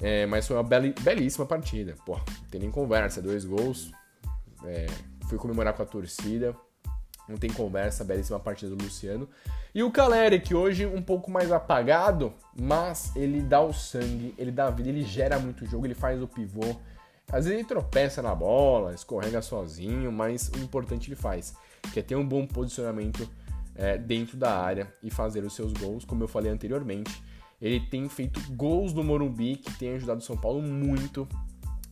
É, 0.00 0.26
mas 0.26 0.46
foi 0.46 0.56
uma 0.56 0.62
belíssima 0.62 1.46
partida. 1.46 1.94
Pô, 2.04 2.16
não 2.16 2.48
tem 2.50 2.60
nem 2.60 2.70
conversa, 2.70 3.22
dois 3.22 3.44
gols. 3.44 3.90
É, 4.66 4.86
fui 5.28 5.38
comemorar 5.38 5.74
com 5.74 5.82
a 5.82 5.86
torcida. 5.86 6.54
Não 7.28 7.38
tem 7.38 7.50
conversa, 7.50 8.04
belíssima 8.04 8.38
partida 8.38 8.74
do 8.74 8.82
Luciano. 8.82 9.28
E 9.74 9.82
o 9.82 9.90
Caleri, 9.90 10.40
que 10.40 10.54
hoje 10.54 10.84
um 10.84 11.00
pouco 11.00 11.30
mais 11.30 11.50
apagado, 11.50 12.34
mas 12.58 13.14
ele 13.16 13.40
dá 13.40 13.60
o 13.62 13.72
sangue, 13.72 14.34
ele 14.36 14.52
dá 14.52 14.66
a 14.66 14.70
vida, 14.70 14.90
ele 14.90 15.02
gera 15.02 15.38
muito 15.38 15.64
jogo, 15.64 15.86
ele 15.86 15.94
faz 15.94 16.20
o 16.22 16.28
pivô, 16.28 16.76
às 17.32 17.46
vezes 17.46 17.58
ele 17.58 17.64
tropeça 17.64 18.20
na 18.20 18.34
bola, 18.34 18.94
escorrega 18.94 19.40
sozinho, 19.40 20.12
mas 20.12 20.48
o 20.50 20.58
importante 20.58 21.08
ele 21.08 21.16
faz, 21.16 21.54
que 21.92 21.98
é 21.98 22.02
ter 22.02 22.14
um 22.14 22.26
bom 22.26 22.46
posicionamento 22.46 23.28
é, 23.74 23.96
dentro 23.96 24.36
da 24.36 24.56
área 24.56 24.92
e 25.02 25.10
fazer 25.10 25.42
os 25.44 25.54
seus 25.54 25.72
gols, 25.72 26.04
como 26.04 26.22
eu 26.22 26.28
falei 26.28 26.52
anteriormente. 26.52 27.22
Ele 27.60 27.80
tem 27.80 28.08
feito 28.08 28.40
gols 28.52 28.92
no 28.92 29.02
Morumbi 29.02 29.56
que 29.56 29.72
tem 29.78 29.94
ajudado 29.94 30.20
o 30.20 30.24
São 30.24 30.36
Paulo 30.36 30.60
muito 30.60 31.26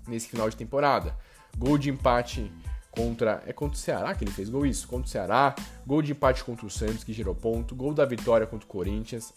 nesse 0.07 0.29
final 0.29 0.49
de 0.51 0.57
temporada. 0.57 1.17
Gol 1.59 1.79
de 1.79 1.91
empate 1.91 2.53
contra. 2.91 3.43
É 3.47 3.53
contra 3.53 3.77
o 3.77 3.81
Ceará 3.81 4.15
que 4.15 4.25
ele 4.25 4.31
fez 4.31 4.49
gol 4.49 4.67
isso? 4.67 4.87
Contra 4.87 5.07
o 5.07 5.11
Ceará. 5.11 5.55
Gol 5.87 6.03
de 6.03 6.13
empate 6.13 6.45
contra 6.45 6.67
o 6.67 6.71
Santos, 6.71 7.05
que 7.05 7.13
gerou 7.13 7.35
ponto. 7.35 7.75
Gol 7.75 7.95
da 7.95 8.05
vitória 8.05 8.47
contra 8.47 8.65
o 8.65 8.69
Corinthians. 8.69 9.33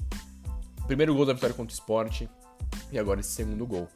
Primeiro 0.88 1.15
gol 1.15 1.25
da 1.25 1.34
vitória 1.34 1.56
contra 1.56 1.71
o 1.71 1.75
Sport. 1.75 2.23
E 2.91 2.99
agora 2.99 3.19
esse 3.19 3.30
segundo 3.30 3.65
gol. 3.65 3.88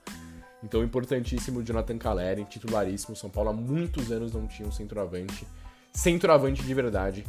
Então, 0.63 0.83
importantíssimo 0.83 1.63
Jonathan 1.63 1.97
Caleri, 1.97 2.45
titularíssimo. 2.45 3.15
São 3.15 3.29
Paulo 3.29 3.49
há 3.49 3.53
muitos 3.53 4.11
anos 4.11 4.33
não 4.33 4.45
tinha 4.45 4.67
um 4.67 4.71
centroavante, 4.71 5.47
centroavante 5.93 6.63
de 6.63 6.73
verdade, 6.73 7.25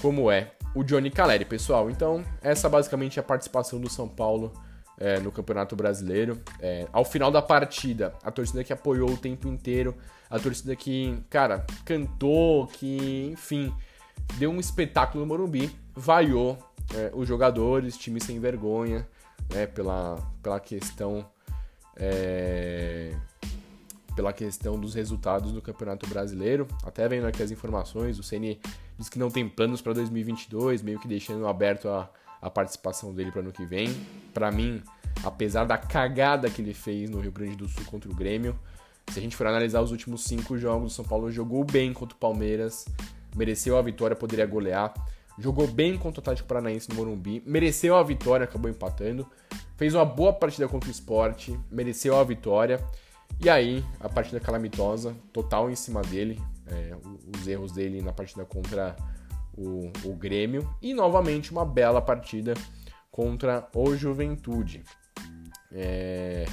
como 0.00 0.30
é 0.30 0.52
o 0.74 0.82
Johnny 0.82 1.10
Caleri, 1.10 1.44
pessoal. 1.44 1.90
Então, 1.90 2.24
essa 2.40 2.68
basicamente 2.68 3.18
é 3.18 3.20
a 3.20 3.24
participação 3.24 3.78
do 3.78 3.90
São 3.90 4.08
Paulo 4.08 4.52
é, 4.98 5.18
no 5.20 5.32
Campeonato 5.32 5.74
Brasileiro. 5.76 6.40
É, 6.60 6.86
ao 6.92 7.04
final 7.04 7.30
da 7.30 7.42
partida, 7.42 8.14
a 8.22 8.30
torcida 8.30 8.64
que 8.64 8.72
apoiou 8.72 9.10
o 9.10 9.16
tempo 9.16 9.48
inteiro, 9.48 9.94
a 10.30 10.38
torcida 10.38 10.74
que, 10.74 11.18
cara, 11.28 11.66
cantou, 11.84 12.66
que, 12.66 13.30
enfim, 13.32 13.72
deu 14.36 14.50
um 14.50 14.60
espetáculo 14.60 15.24
no 15.24 15.28
Morumbi, 15.28 15.70
vaiou 15.94 16.58
é, 16.94 17.10
os 17.14 17.26
jogadores, 17.28 17.96
time 17.96 18.20
sem 18.20 18.38
vergonha, 18.38 19.06
né, 19.52 19.66
pela, 19.66 20.18
pela 20.42 20.60
questão 20.60 21.26
é, 21.96 23.14
pela 24.14 24.32
questão 24.32 24.78
dos 24.78 24.94
resultados 24.94 25.52
do 25.52 25.60
Campeonato 25.60 26.06
Brasileiro. 26.06 26.66
Até 26.84 27.08
vendo 27.08 27.26
aqui 27.26 27.42
as 27.42 27.50
informações, 27.50 28.18
o 28.18 28.22
Ceni 28.22 28.60
diz 28.96 29.08
que 29.08 29.18
não 29.18 29.30
tem 29.30 29.48
planos 29.48 29.80
para 29.80 29.92
2022, 29.92 30.82
meio 30.82 31.00
que 31.00 31.08
deixando 31.08 31.46
aberto 31.46 31.88
a, 31.88 32.08
a 32.44 32.50
participação 32.50 33.14
dele 33.14 33.32
para 33.32 33.40
ano 33.40 33.50
que 33.50 33.64
vem. 33.64 33.88
Para 34.34 34.52
mim, 34.52 34.82
apesar 35.24 35.64
da 35.64 35.78
cagada 35.78 36.50
que 36.50 36.60
ele 36.60 36.74
fez 36.74 37.08
no 37.08 37.18
Rio 37.18 37.32
Grande 37.32 37.56
do 37.56 37.66
Sul 37.66 37.84
contra 37.86 38.10
o 38.10 38.14
Grêmio, 38.14 38.54
se 39.10 39.18
a 39.18 39.22
gente 39.22 39.34
for 39.34 39.46
analisar 39.46 39.80
os 39.80 39.90
últimos 39.90 40.24
cinco 40.24 40.58
jogos, 40.58 40.92
o 40.92 40.94
São 40.94 41.04
Paulo 41.04 41.32
jogou 41.32 41.64
bem 41.64 41.92
contra 41.94 42.14
o 42.14 42.18
Palmeiras, 42.18 42.84
mereceu 43.34 43.78
a 43.78 43.82
vitória, 43.82 44.14
poderia 44.14 44.44
golear. 44.44 44.92
Jogou 45.38 45.66
bem 45.66 45.96
contra 45.96 46.20
o 46.20 46.22
Atlético 46.22 46.46
Paranaense 46.46 46.88
no 46.90 46.94
Morumbi, 46.96 47.42
mereceu 47.46 47.96
a 47.96 48.02
vitória, 48.02 48.44
acabou 48.44 48.70
empatando. 48.70 49.26
Fez 49.76 49.94
uma 49.94 50.04
boa 50.04 50.32
partida 50.32 50.68
contra 50.68 50.88
o 50.88 50.92
esporte, 50.92 51.58
mereceu 51.70 52.16
a 52.18 52.22
vitória. 52.22 52.78
E 53.40 53.48
aí, 53.48 53.82
a 53.98 54.08
partida 54.08 54.38
calamitosa, 54.38 55.16
total 55.32 55.70
em 55.70 55.74
cima 55.74 56.02
dele, 56.02 56.40
é, 56.66 56.94
os 57.36 57.48
erros 57.48 57.72
dele 57.72 58.02
na 58.02 58.12
partida 58.12 58.44
contra 58.44 58.94
o, 59.56 59.90
o 60.04 60.14
Grêmio. 60.14 60.68
E 60.82 60.94
novamente 60.94 61.52
uma 61.52 61.64
bela 61.64 62.00
partida 62.00 62.54
contra 63.10 63.68
o 63.74 63.94
Juventude. 63.96 64.82
É, 65.72 66.44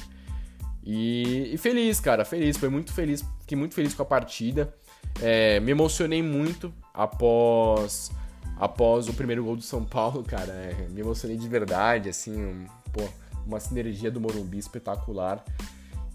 e, 0.83 1.51
e, 1.53 1.57
feliz, 1.57 1.99
cara, 1.99 2.25
feliz, 2.25 2.57
foi 2.57 2.69
muito 2.69 2.91
feliz, 2.91 3.23
fiquei 3.41 3.57
muito 3.57 3.75
feliz 3.75 3.93
com 3.93 4.01
a 4.01 4.05
partida. 4.05 4.73
É, 5.21 5.59
me 5.59 5.71
emocionei 5.71 6.23
muito 6.23 6.73
após 6.93 8.11
após 8.57 9.09
o 9.09 9.13
primeiro 9.13 9.43
gol 9.43 9.55
do 9.55 9.63
São 9.63 9.83
Paulo, 9.83 10.23
cara. 10.23 10.53
É, 10.53 10.87
me 10.89 11.01
emocionei 11.01 11.35
de 11.35 11.47
verdade, 11.47 12.09
assim, 12.09 12.35
um, 12.39 12.65
pô, 12.93 13.01
uma 13.45 13.59
sinergia 13.59 14.11
do 14.11 14.21
Morumbi 14.21 14.59
espetacular. 14.59 15.43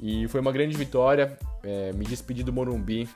E 0.00 0.28
foi 0.28 0.40
uma 0.40 0.52
grande 0.52 0.76
vitória. 0.76 1.36
É, 1.64 1.92
me 1.92 2.04
despedi 2.04 2.44
do 2.44 2.52
Morumbi 2.52 3.08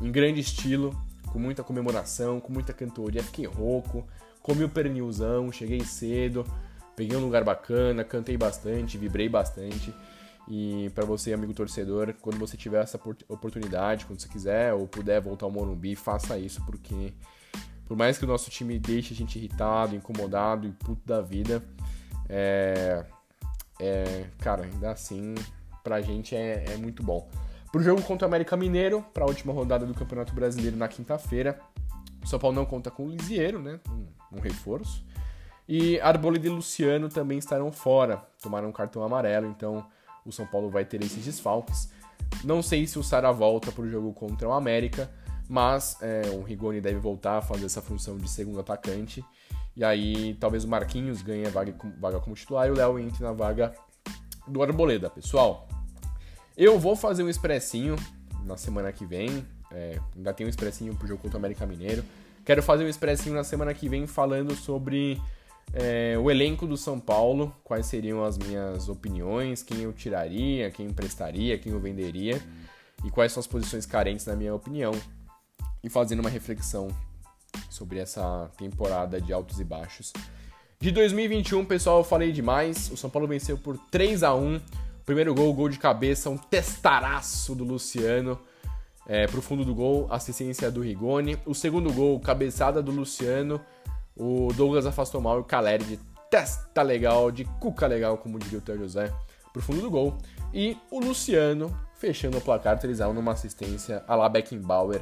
em 0.00 0.12
grande 0.12 0.40
estilo, 0.40 0.96
com 1.32 1.38
muita 1.38 1.62
comemoração, 1.62 2.40
com 2.40 2.52
muita 2.52 2.72
cantoria. 2.72 3.22
Fiquei 3.22 3.46
rouco, 3.46 4.06
comi 4.42 4.64
o 4.64 4.68
pernilzão, 4.68 5.50
cheguei 5.52 5.84
cedo, 5.84 6.44
peguei 6.96 7.16
um 7.16 7.20
lugar 7.20 7.44
bacana, 7.44 8.04
cantei 8.04 8.36
bastante, 8.36 8.98
vibrei 8.98 9.28
bastante. 9.28 9.94
E 10.50 10.90
para 10.94 11.04
você, 11.04 11.32
amigo 11.32 11.52
torcedor, 11.52 12.14
quando 12.22 12.38
você 12.38 12.56
tiver 12.56 12.82
essa 12.82 12.98
oportunidade, 13.28 14.06
quando 14.06 14.18
você 14.18 14.28
quiser 14.28 14.72
ou 14.72 14.88
puder 14.88 15.20
voltar 15.20 15.44
ao 15.44 15.52
Morumbi, 15.52 15.94
faça 15.94 16.38
isso, 16.38 16.64
porque 16.64 17.12
por 17.86 17.96
mais 17.96 18.18
que 18.18 18.24
o 18.24 18.28
nosso 18.28 18.50
time 18.50 18.78
deixe 18.78 19.12
a 19.12 19.16
gente 19.16 19.38
irritado, 19.38 19.94
incomodado 19.94 20.66
e 20.66 20.72
puto 20.72 21.06
da 21.06 21.20
vida, 21.20 21.62
é, 22.28 23.04
é 23.78 24.24
cara, 24.38 24.64
ainda 24.64 24.90
assim, 24.90 25.34
pra 25.84 26.00
gente 26.00 26.34
é, 26.34 26.64
é 26.68 26.76
muito 26.76 27.02
bom. 27.02 27.28
Pro 27.70 27.82
jogo 27.82 28.02
contra 28.02 28.26
o 28.26 28.28
América 28.28 28.56
Mineiro, 28.56 29.04
para 29.12 29.24
a 29.24 29.26
última 29.26 29.52
rodada 29.52 29.84
do 29.84 29.92
Campeonato 29.92 30.32
Brasileiro 30.32 30.76
na 30.76 30.88
quinta-feira, 30.88 31.60
o 32.22 32.26
São 32.26 32.38
Paulo 32.38 32.56
não 32.56 32.64
conta 32.64 32.90
com 32.90 33.04
o 33.04 33.10
Lisieiro, 33.10 33.60
né? 33.60 33.78
Um, 33.88 34.38
um 34.38 34.40
reforço. 34.40 35.04
E 35.68 36.00
Arboleda 36.00 36.46
e 36.46 36.50
Luciano 36.50 37.10
também 37.10 37.36
estarão 37.36 37.70
fora, 37.70 38.22
tomaram 38.42 38.70
um 38.70 38.72
cartão 38.72 39.02
amarelo, 39.02 39.46
então 39.48 39.86
o 40.24 40.32
São 40.32 40.46
Paulo 40.46 40.70
vai 40.70 40.84
ter 40.84 41.02
esses 41.02 41.22
desfalques. 41.22 41.92
Não 42.42 42.62
sei 42.62 42.86
se 42.86 42.98
o 42.98 43.02
Sara 43.02 43.30
volta 43.32 43.70
para 43.70 43.82
o 43.82 43.88
jogo 43.88 44.14
contra 44.14 44.48
o 44.48 44.52
América, 44.52 45.10
mas 45.46 45.98
é, 46.00 46.22
o 46.34 46.42
Rigoni 46.42 46.80
deve 46.80 46.98
voltar 46.98 47.38
a 47.38 47.42
fazer 47.42 47.66
essa 47.66 47.82
função 47.82 48.16
de 48.16 48.30
segundo 48.30 48.60
atacante. 48.60 49.22
E 49.76 49.84
aí 49.84 50.34
talvez 50.40 50.64
o 50.64 50.68
Marquinhos 50.68 51.20
ganhe 51.20 51.46
a 51.46 51.50
vaga, 51.50 51.74
vaga 52.00 52.18
como 52.18 52.34
titular 52.34 52.66
e 52.66 52.70
o 52.70 52.74
Léo 52.74 52.98
entre 52.98 53.22
na 53.22 53.32
vaga 53.32 53.74
do 54.46 54.62
Arboleda. 54.62 55.10
Pessoal, 55.10 55.68
eu 56.58 56.76
vou 56.76 56.96
fazer 56.96 57.22
um 57.22 57.28
expressinho 57.28 57.94
na 58.44 58.56
semana 58.56 58.92
que 58.92 59.06
vem. 59.06 59.46
É, 59.70 60.00
ainda 60.16 60.34
tem 60.34 60.44
um 60.44 60.50
expressinho 60.50 60.92
pro 60.96 61.06
jogo 61.06 61.22
contra 61.22 61.36
o 61.36 61.40
América 61.40 61.64
Mineiro. 61.64 62.04
Quero 62.44 62.60
fazer 62.64 62.84
um 62.84 62.88
expressinho 62.88 63.32
na 63.36 63.44
semana 63.44 63.72
que 63.72 63.88
vem 63.88 64.08
falando 64.08 64.56
sobre 64.56 65.20
é, 65.72 66.18
o 66.18 66.28
elenco 66.28 66.66
do 66.66 66.76
São 66.76 66.98
Paulo, 66.98 67.54
quais 67.62 67.86
seriam 67.86 68.24
as 68.24 68.36
minhas 68.36 68.88
opiniões, 68.88 69.62
quem 69.62 69.82
eu 69.82 69.92
tiraria, 69.92 70.68
quem 70.72 70.86
emprestaria, 70.86 71.56
quem 71.58 71.72
eu 71.72 71.78
venderia 71.78 72.42
e 73.04 73.10
quais 73.10 73.30
são 73.30 73.40
as 73.40 73.46
posições 73.46 73.86
carentes 73.86 74.26
na 74.26 74.34
minha 74.34 74.52
opinião. 74.52 74.92
E 75.84 75.88
fazendo 75.88 76.20
uma 76.20 76.30
reflexão 76.30 76.88
sobre 77.70 78.00
essa 78.00 78.50
temporada 78.56 79.20
de 79.20 79.32
altos 79.32 79.60
e 79.60 79.64
baixos. 79.64 80.12
De 80.80 80.90
2021, 80.90 81.64
pessoal, 81.64 81.98
eu 81.98 82.04
falei 82.04 82.32
demais. 82.32 82.90
O 82.90 82.96
São 82.96 83.08
Paulo 83.08 83.28
venceu 83.28 83.56
por 83.56 83.78
3 83.92 84.24
a 84.24 84.34
1 84.34 84.60
Primeiro 85.08 85.34
gol, 85.34 85.54
gol 85.54 85.70
de 85.70 85.78
cabeça, 85.78 86.28
um 86.28 86.36
testaraço 86.36 87.54
do 87.54 87.64
Luciano 87.64 88.38
é, 89.06 89.26
pro 89.26 89.40
fundo 89.40 89.64
do 89.64 89.74
gol, 89.74 90.06
assistência 90.10 90.70
do 90.70 90.82
Rigoni. 90.82 91.38
O 91.46 91.54
segundo 91.54 91.90
gol, 91.90 92.20
cabeçada 92.20 92.82
do 92.82 92.90
Luciano 92.90 93.58
o 94.14 94.52
Douglas 94.52 94.84
afastou 94.84 95.18
mal 95.22 95.38
e 95.38 95.40
o 95.40 95.44
Caleri 95.44 95.82
de 95.82 95.98
testa 96.30 96.82
legal, 96.82 97.30
de 97.30 97.46
cuca 97.58 97.86
legal, 97.86 98.18
como 98.18 98.38
diria 98.38 98.58
o 98.58 98.60
Teo 98.60 98.76
José, 98.76 99.10
pro 99.50 99.62
fundo 99.62 99.80
do 99.80 99.90
gol. 99.90 100.18
E 100.52 100.76
o 100.90 101.00
Luciano 101.00 101.74
fechando 101.94 102.36
o 102.36 102.40
placar 102.42 102.78
3 102.78 102.98
numa 103.14 103.32
assistência 103.32 104.04
a 104.06 104.14
la 104.14 104.28
Beckenbauer 104.28 105.00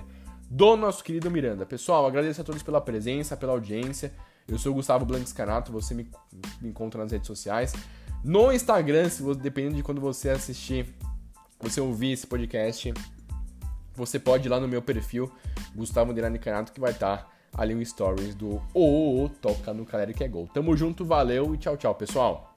do 0.48 0.76
nosso 0.76 1.02
querido 1.02 1.28
Miranda. 1.32 1.66
Pessoal, 1.66 2.06
agradeço 2.06 2.40
a 2.40 2.44
todos 2.44 2.62
pela 2.62 2.80
presença, 2.80 3.36
pela 3.36 3.54
audiência. 3.54 4.12
Eu 4.46 4.56
sou 4.56 4.70
o 4.70 4.76
Gustavo 4.76 5.04
Blanques 5.04 5.32
Canato, 5.32 5.72
você 5.72 5.94
me, 5.94 6.08
me 6.60 6.68
encontra 6.68 7.02
nas 7.02 7.10
redes 7.10 7.26
sociais. 7.26 7.72
No 8.26 8.52
Instagram, 8.52 9.08
se 9.08 9.22
você, 9.22 9.38
dependendo 9.38 9.76
de 9.76 9.84
quando 9.84 10.00
você 10.00 10.30
assistir, 10.30 10.92
você 11.60 11.80
ouvir 11.80 12.10
esse 12.10 12.26
podcast, 12.26 12.92
você 13.94 14.18
pode 14.18 14.48
ir 14.48 14.50
lá 14.50 14.58
no 14.58 14.66
meu 14.66 14.82
perfil, 14.82 15.30
Gustavo 15.76 16.12
Dirani 16.12 16.36
Canato, 16.36 16.72
que 16.72 16.80
vai 16.80 16.90
estar 16.90 17.18
tá 17.18 17.28
ali 17.56 17.72
um 17.72 17.84
stories 17.84 18.34
do 18.34 18.60
o 18.74 19.30
Toca 19.40 19.72
no 19.72 19.86
Caleri 19.86 20.12
que 20.12 20.24
é 20.24 20.28
gol. 20.28 20.48
Tamo 20.52 20.76
junto, 20.76 21.04
valeu 21.04 21.54
e 21.54 21.58
tchau, 21.58 21.76
tchau, 21.76 21.94
pessoal. 21.94 22.55